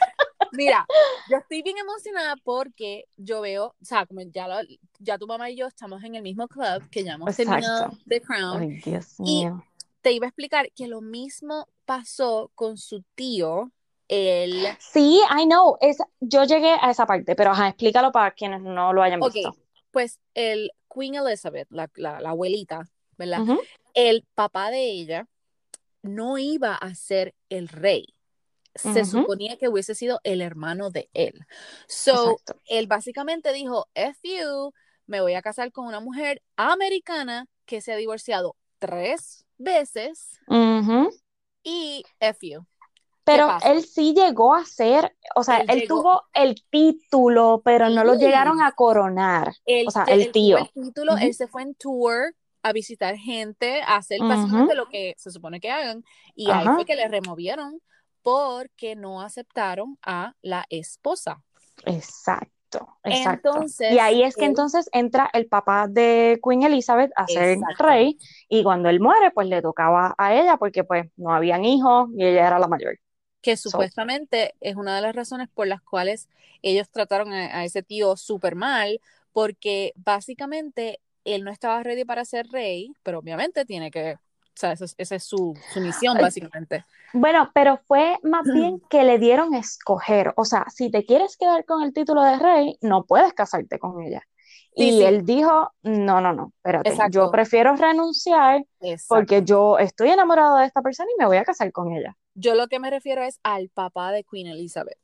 [0.57, 0.87] Mira,
[1.31, 4.57] yo estoy bien emocionada porque yo veo, o sea, como ya, lo,
[4.99, 8.05] ya tu mamá y yo estamos en el mismo club que ya hemos terminado Exacto.
[8.09, 8.63] The Crown.
[8.63, 9.65] Ay, Dios Y- mío.
[10.03, 13.73] Te iba a explicar que lo mismo pasó con su tío,
[14.09, 14.67] el...
[14.79, 15.79] Sí, I know.
[15.81, 19.33] Es, yo llegué a esa parte, pero ajá, explícalo para quienes no lo hayan Ok,
[19.33, 19.57] visto.
[19.91, 22.87] pues el Queen Elizabeth, la, la, la abuelita,
[23.17, 23.41] ¿verdad?
[23.95, 25.27] El papá de ella
[26.03, 28.15] no iba a ser el rey.
[28.75, 31.47] Se suponía que hubiese sido el hermano de él.
[31.87, 32.61] So, Exacto.
[32.67, 34.73] él básicamente dijo, F you,
[35.07, 40.41] me voy a casar con una mujer americana que se ha divorciado tres veces
[41.63, 42.67] y F you.
[43.25, 48.17] Pero él sí llegó a ser, o sea, Él tuvo el título, pero no lo
[48.17, 49.55] llegaron a coronar.
[49.65, 50.59] Él, O sea, el tío.
[50.59, 51.25] el título, Ujú.
[51.25, 55.61] él se fue en tour a visitar gente, a hacer básicamente lo que se supone
[55.61, 56.05] que hagan,
[56.35, 57.81] y ahí fue que le removieron
[58.25, 61.45] porque no aceptaron a la esposa.
[61.87, 63.51] Exacto, exacto.
[63.51, 67.59] Entonces, Y ahí es que él- entonces entra el papá de Queen Elizabeth a ser
[67.79, 68.19] rey,
[68.49, 72.25] y cuando él muere, pues le tocaba a ella, porque pues no habían hijos y
[72.25, 72.99] ella era la mayor.
[73.41, 76.29] que So- supuestamente es una de las razones por las cuales
[76.63, 79.01] ellos trataron a, a ese tío súper mal,
[79.33, 84.17] porque básicamente él no estaba ready para ser rey, pero obviamente tiene que,
[84.55, 86.85] o sea, esa es, esa es su, su misión, básicamente.
[87.13, 90.33] Bueno, pero fue más bien que le dieron a escoger.
[90.37, 94.01] O sea, si te quieres quedar con el título de rey, no puedes casarte con
[94.03, 94.23] ella.
[94.77, 95.03] Sí, y sí.
[95.05, 97.13] él dijo, no, no, no, espérate, Exacto.
[97.13, 99.15] yo prefiero renunciar Exacto.
[99.15, 102.17] porque yo estoy enamorado de esta persona y me voy a casar con ella.
[102.35, 104.99] Yo lo que me refiero es al papá de Queen Elizabeth.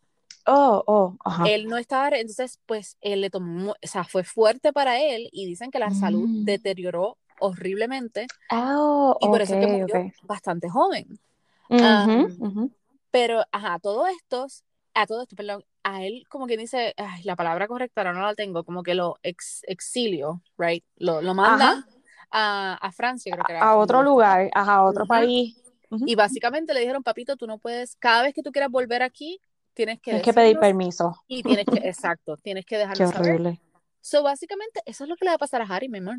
[0.47, 1.45] Oh, oh, ajá.
[1.49, 5.47] Él no estaba, entonces, pues, él le tomó, o sea, fue fuerte para él y
[5.47, 6.45] dicen que la salud Mm.
[6.45, 10.15] deterioró horriblemente Oh, y por eso es que murió ok.
[10.23, 11.19] bastante joven.
[11.71, 12.63] Ujú, Um, ujú.
[13.11, 14.47] Pero, ajá, todo esto,
[14.95, 18.23] a todo esto, perdón, a él como que dice, ay, la palabra correcta ahora no
[18.23, 20.85] la tengo, como que lo ex, exilio, right?
[20.97, 21.75] Lo, lo manda
[22.31, 23.63] a, a Francia, creo que era.
[23.63, 25.09] A otro lugar, ajá, a otro Ujú.
[25.09, 25.57] país.
[25.91, 26.07] Ujú.
[26.07, 29.41] Y básicamente le dijeron, papito, tú no puedes, cada vez que tú quieras volver aquí,
[29.75, 31.15] tienes que Tienes que pedir permiso.
[31.29, 33.35] y tienes que, exacto, tienes que Qué dejarnos saber.
[33.35, 33.61] horrible.
[34.01, 36.19] So, básicamente, eso es lo que le va a pasar a Harry, mi amor.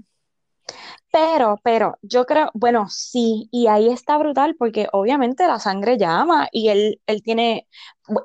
[1.12, 6.48] Pero, pero, yo creo, bueno, sí, y ahí está brutal porque obviamente la sangre llama
[6.54, 7.68] y él, él tiene,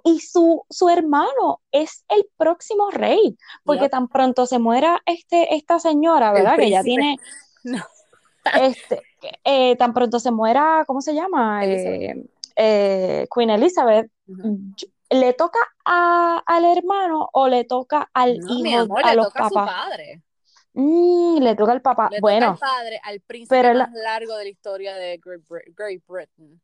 [0.05, 5.80] y su, su hermano es el próximo rey, porque tan pronto se muera este, esta
[5.80, 6.57] señora, ¿verdad?
[6.57, 7.16] Que ya tiene,
[7.64, 7.84] No.
[8.57, 9.03] este,
[9.43, 11.64] eh, tan pronto se muera, ¿cómo se llama?
[11.64, 12.03] Elizabeth.
[12.03, 12.26] Eh,
[12.57, 14.11] eh, Queen Elizabeth,
[15.11, 19.16] ¿le toca a- al hermano o le toca al No, mi hijo, amor, a le
[19.16, 20.22] los toca a su padre.
[20.77, 22.09] Mm, le toca al papá.
[22.11, 22.51] Le toca Bueno.
[22.51, 25.43] al padre, al príncipe pero más largo de la historia de Great,
[25.74, 26.61] Great Britain.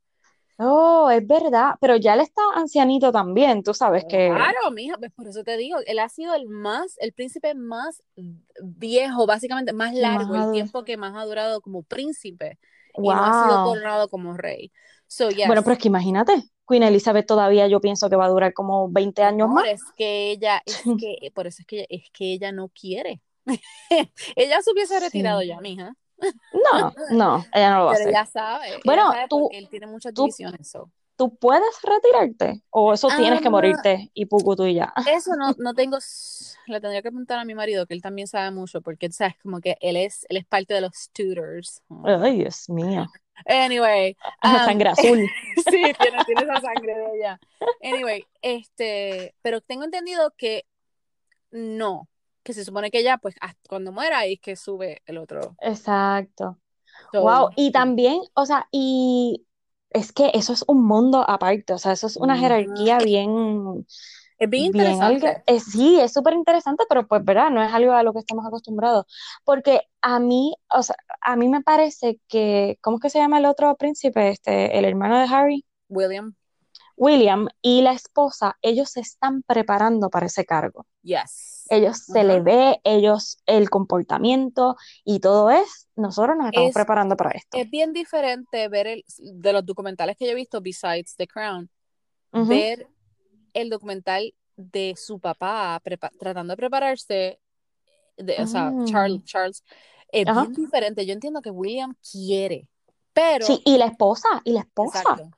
[0.59, 5.11] Oh, es verdad, pero ya él está ancianito también, tú sabes que Claro, mija, pues
[5.13, 8.03] por eso te digo, él ha sido el más, el príncipe más
[8.63, 12.59] viejo, básicamente más largo, Más el tiempo que más ha durado como príncipe
[12.97, 13.65] y no ha sido wow.
[13.65, 14.71] coronado como rey.
[15.09, 15.47] So, yes.
[15.47, 18.89] Bueno, pero es que imagínate, Queen Elizabeth todavía yo pienso que va a durar como
[18.91, 19.69] 20 años Amor, más.
[19.69, 23.21] es que ella, es que, por eso es que, es que ella no quiere.
[24.37, 25.05] ella se hubiese Sí.
[25.05, 25.95] retirado ya, mija.
[26.53, 28.09] No, no, ella no lo va a Pero hacer.
[28.11, 30.69] ella sabe, ella Bueno, sabe tú- él tiene muchas tú- divisiones.
[30.71, 30.91] so.
[31.15, 32.63] ¿Tú puedes retirarte?
[32.71, 33.51] ¿O eso tienes que Ah.
[33.51, 34.93] morirte y pucu tú y ya?
[35.15, 35.99] Eso no, no tengo,
[36.67, 39.61] le tendría que preguntar a mi marido, que él también sabe mucho, porque sabes como
[39.61, 41.83] que él es, él es parte de los tutors.
[42.05, 43.07] Ay, Dios mío.
[43.47, 45.29] Anyway, La um, sangre azul.
[45.57, 45.63] sí,
[46.01, 47.41] tiene, tiene esa sangre de ella.
[47.83, 50.65] Anyway, este, pero tengo entendido que
[51.51, 52.09] no,
[52.43, 53.37] que se supone que ella, pues,
[53.69, 55.57] cuando muera ahí es que sube el otro.
[55.61, 56.59] Exacto.
[57.13, 59.47] So, Wow, y también, o sea, y
[59.91, 63.87] es que eso es un mundo aparte, o sea, eso es una jerarquía bien,
[64.39, 65.43] es bien bien algo, interesante.
[65.47, 67.51] eh, sí, es súper interesante, pero pues, ¿verdad?
[67.51, 69.07] No es algo a lo que estamos acostumbrados,
[69.45, 73.39] porque a mí, o sea, a mí me parece que, ¿cómo es que se llama
[73.39, 74.29] el otro príncipe?
[74.31, 76.35] Este, el hermano de Harry, William,
[77.03, 80.87] William, y la esposa, ellos se están preparando para ese cargo.
[81.03, 81.67] yes.
[81.69, 82.29] Ellos se Ajá.
[82.29, 87.59] le ve, ellos, el comportamiento y todo es, nosotros nos estamos Es- preparando para esto.
[87.59, 91.69] Es bien diferente ver el, de los documentales que yo he visto, besides The Crown,
[92.33, 92.47] Ujú.
[92.49, 92.87] ver
[93.53, 95.83] el documental de su papá
[96.21, 97.41] tratando de prepararse,
[98.17, 98.85] de, o sea, Mm.
[98.85, 99.65] Charles, Charles,
[100.13, 100.43] es Ajá.
[100.43, 101.05] bien diferente.
[101.05, 102.69] Yo entiendo que William quiere,
[103.13, 105.01] pero, Sí, y la esposa, y la esposa.
[105.01, 105.31] exacto,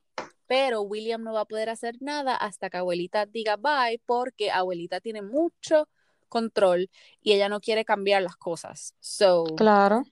[0.56, 5.00] pero William no va a poder hacer nada hasta que abuelita diga bye, porque abuelita
[5.00, 5.88] tiene mucho
[6.28, 6.88] control
[7.20, 8.94] y ella no quiere cambiar las cosas.
[9.00, 10.04] So, Claro.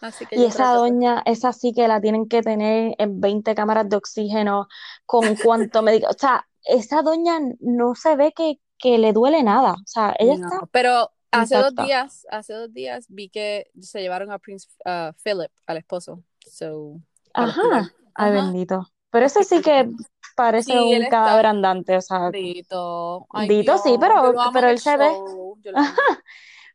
[0.00, 3.56] así que Y esa que- doña, esa sí que la tienen que tener en 20
[3.56, 4.68] cámaras de oxígeno,
[5.04, 6.06] con cuánto médico.
[6.10, 9.72] O sea, esa doña no se ve que, que le duele nada.
[9.72, 14.00] O sea, ella No, está pero hace dos días, hace dos días vi que se
[14.00, 16.22] llevaron a Prince uh, Philip, al esposo.
[16.48, 17.00] So,
[17.34, 17.90] Ajá.
[18.14, 18.30] Ay, Ajá.
[18.30, 18.92] bendito.
[19.16, 19.88] Pero ese sí que
[20.36, 23.26] parece Sí, un cadáver andante, o sea, Dito.
[23.30, 25.16] Ay, Dito, sí, pero- pero él se ve-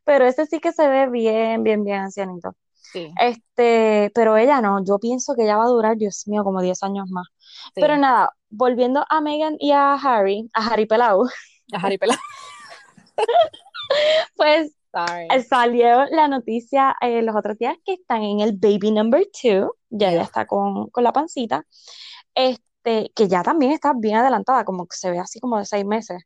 [0.03, 2.55] pero ese sí que se ve bien, bien, bien ancianito.
[2.71, 6.61] Sí, Este, pero ella no, yo pienso que ella va a durar, Dios mío, como
[6.63, 7.27] 10 años más.
[7.37, 7.71] sí.
[7.75, 11.25] Pero nada, volviendo a Meghan y a Harry, a Harry Pelau,
[11.73, 12.17] A Harry Pelá.
[14.35, 15.27] pues Sorry.
[15.31, 19.75] eh, salió la noticia eh, los otros días que están en el baby number two,
[19.89, 21.65] ya ella está con, con la pancita,
[22.35, 25.85] este, que ya también está bien adelantada, como que se ve así como de seis
[25.85, 26.23] meses.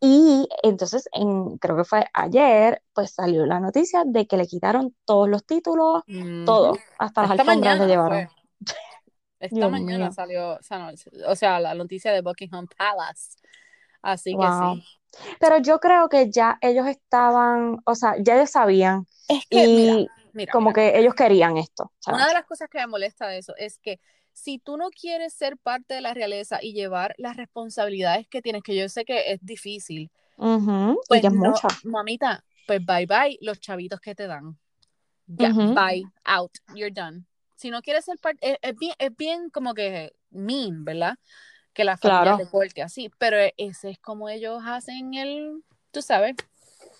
[0.00, 4.94] Y entonces, en, creo que fue ayer, pues salió la noticia de que le quitaron
[5.04, 6.02] todos los títulos,
[6.44, 8.28] todo, hasta las Esta alfombras le mañana llevaron.
[8.28, 8.36] fue.
[9.40, 10.12] Esta Dios mañana mío.
[10.12, 10.90] salió, o sea, no,
[11.28, 13.36] o sea, la noticia de Buckingham Palace.
[14.02, 14.40] Así Wow.
[14.40, 14.88] que sí.
[15.40, 19.68] Pero yo creo que ya ellos estaban, o sea, ya ellos sabían Es que, y
[19.68, 20.74] mira, mira, como mira.
[20.74, 22.20] que ellos querían esto, ¿sabes?
[22.20, 24.00] Una de las cosas que me molesta de eso es que
[24.36, 28.62] si tú no quieres ser parte de la realeza y llevar las responsabilidades que tienes,
[28.62, 30.10] que yo sé que es difícil,
[31.08, 31.68] pues no, mucho.
[31.84, 34.58] mamita, pues bye bye los chavitos que te dan.
[35.26, 35.74] Ya, Ujú.
[35.74, 37.24] bye, out, you're done.
[37.54, 41.18] Si no quieres ser parte, es, es bien, es bien como que mean, ¿verdad?
[41.72, 42.36] Que la familia Claro.
[42.36, 46.36] te corte así, pero ese es como ellos hacen el, tú sabes,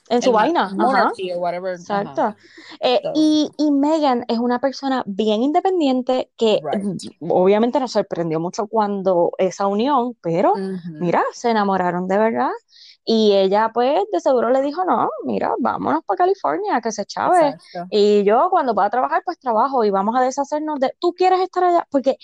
[0.08, 1.10] En su vaina, ajá.
[1.34, 1.74] o whatever.
[1.74, 1.82] ajá.
[1.82, 2.36] Exacto.
[2.80, 3.12] Eh, So.
[3.14, 6.84] y, y Meghan es una persona bien independiente que Right.
[7.20, 10.80] mm, obviamente nos sorprendió mucho cuando esa unión, pero Ujú.
[11.00, 12.50] mira, se enamoraron de verdad.
[13.08, 17.50] Y ella pues de seguro le dijo, no, mira, vámonos para California, que se chave.
[17.50, 17.86] Exacto.
[17.90, 21.62] Y yo cuando pueda trabajar, pues trabajo y vamos a deshacernos de, tú quieres estar
[21.64, 22.16] allá, porque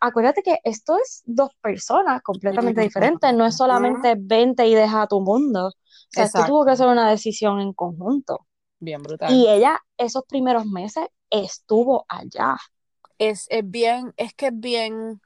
[0.00, 5.20] acuérdate que esto es dos personas completamente diferentes, no es solamente vente y deja tu
[5.20, 5.72] mundo.
[6.16, 8.46] O sea, tuvo que ser una decisión en conjunto.
[8.78, 9.32] Bien brutal.
[9.32, 12.56] Y ella esos primeros meses estuvo allá.
[13.18, 15.20] es, es bien, es que es bien,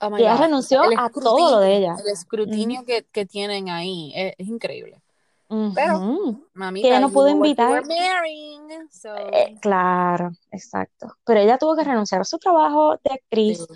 [0.00, 1.96] oh Y ella renunció a todo lo de ella.
[1.98, 5.02] el escrutinio que, que tienen ahí es, es increíble.
[5.48, 7.84] Pero, Que mamita, ella no pudo invitar.
[7.86, 11.06] marrying, so, Eh, claro, exacto.
[11.24, 13.10] Pero ella tuvo que renunciar a su trabajo de sí.
[13.14, 13.66] actriz,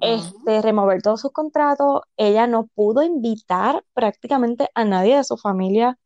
[0.00, 2.02] este, remover todos sus contratos.
[2.16, 5.98] Ella no pudo invitar prácticamente a nadie de su familia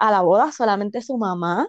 [0.00, 1.68] a la boda, solamente su mamá.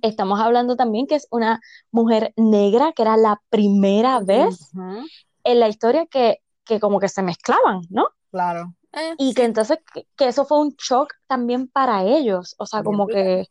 [0.00, 1.60] Estamos hablando también que es una
[1.90, 4.70] mujer negra, que era la primera vez
[5.42, 8.08] en la historia que, que como que se mezclaban, ¿no?
[8.30, 8.74] Claro.
[8.92, 12.80] Eh, Y que entonces que, que eso fue un shock también para ellos, o sea,
[12.80, 13.46] bien como que,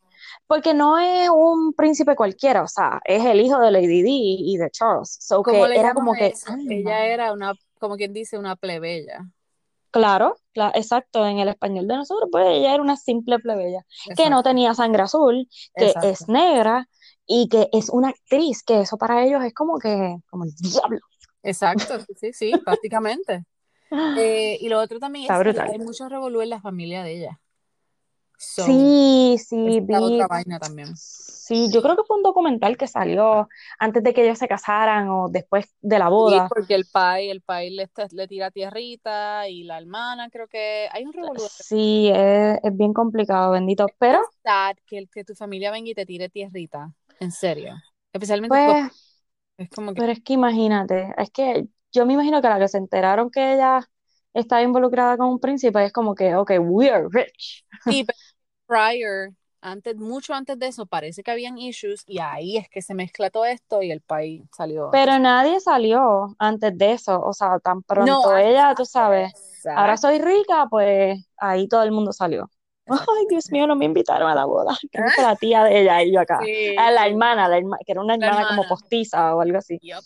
[0.46, 4.56] porque no es un príncipe cualquiera, o sea, es el hijo de Lady Di y
[4.56, 8.38] de Charles, so ¿Cómo que era como que, anda, Ella era una, como quien dice,
[8.38, 9.26] una plebeya.
[9.94, 13.86] Claro, cla- exacto, en el español de nosotros, pues ella era una simple plebeya,
[14.16, 16.88] que no tenía sangre azul, que es negra
[17.26, 20.98] y que es una actriz, que eso para ellos es como que, como el diablo.
[21.44, 23.44] Exacto, sí, sí, prácticamente.
[24.18, 27.18] Eh, y lo otro también Está es que hay mucho revolú en la familia de
[27.18, 27.40] ella.
[28.36, 28.72] So, Sí,
[29.38, 30.94] sí, vi, otra vaina también.
[30.94, 35.08] sí, yo creo que fue un documental que salió antes de que ellos se casaran
[35.10, 36.48] o después de la Sí, boda.
[36.48, 41.04] porque el pai, el pai le, le tira tierrita y la hermana creo que hay
[41.04, 41.48] un revolú.
[41.48, 45.90] Sí, es, es bien complicado, bendito, Es pero sad que, el- que tu familia venga
[45.90, 47.82] y te tire tierrita, en serio.
[48.12, 48.90] Especialmente pues,
[49.58, 52.58] Es como que pero es que imagínate, es que yo me imagino que a la
[52.58, 53.88] que se enteraron que ella
[54.34, 57.64] estaba involucrada con un príncipe es como que, ok, we are rich.
[57.78, 58.18] sí, pero
[58.66, 62.94] prior, antes, mucho antes de eso, parece que habían issues y ahí es que se
[62.94, 64.90] mezcla todo esto y el país salió.
[64.92, 68.84] Pero nadie salió antes de eso, o sea, tan No, pronto ah, ella, tú exacto,
[68.84, 69.32] sabes,
[69.64, 70.08] ahora exacto.
[70.08, 72.50] soy rica, pues ahí todo el mundo salió.
[72.86, 74.76] Ay, Dios mío, no me invitaron a la boda.
[74.92, 76.38] Que fue la tía de ella y yo acá.
[76.44, 78.68] Sí, Ah, la hermana, la herma- que era una la hermana como hermana.
[78.68, 79.78] postiza o algo así.
[79.80, 80.04] Yup.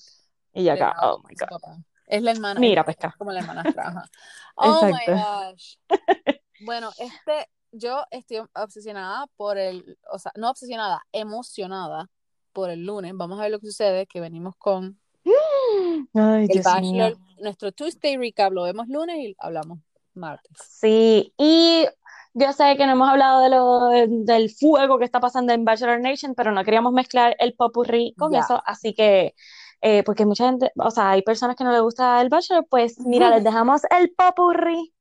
[0.55, 1.49] Y yo acá, la- oh my God.
[1.49, 1.77] papá.
[2.07, 3.15] Es la hermana, Mira, es pesca.
[3.19, 3.89] como la hermanastra.
[3.89, 4.05] ajá.
[4.57, 5.77] Oh my gosh.
[6.61, 12.09] Bueno, este, yo estoy obsesionada por el, o sea, no obsesionada, emocionada
[12.53, 13.13] por el lunes.
[13.15, 14.99] Vamos a ver lo que sucede, que venimos con
[16.15, 19.79] Ay, el Bachelor, nuestro Tuesday recap, lo vemos lunes y hablamos
[20.15, 20.57] martes.
[20.61, 21.87] Sí, y
[22.35, 26.01] yo sé que no hemos hablado de lo, del fuego que está pasando en Bachelor
[26.01, 28.41] Nation, pero no queríamos mezclar el popurrí con Ya.
[28.41, 29.35] eso, así que,
[29.81, 32.99] eh, porque mucha gente, o sea, hay personas que no les gusta el Bachelor, pues
[33.01, 34.93] mira, les dejamos el popurrí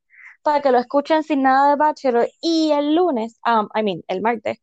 [0.43, 4.21] para que lo escuchen sin nada de Bachelor, y el lunes, um, I mean, el
[4.21, 4.59] martes,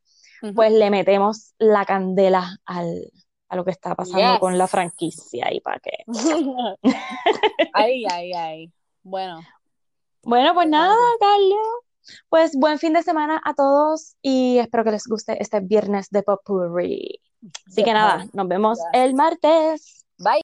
[0.55, 3.11] pues le metemos la candela al,
[3.49, 5.93] a lo que está pasando con la franquicia y para que...
[7.72, 8.72] ay, ay, ay.
[9.03, 9.41] Bueno,
[10.22, 11.57] Bueno, pues nada, Carla.
[12.29, 16.22] Pues buen fin de semana a todos y espero que les guste este viernes de
[16.22, 17.20] Popurri.
[17.66, 20.05] Así que nada, nos vemos el martes.
[20.18, 20.33] Bye.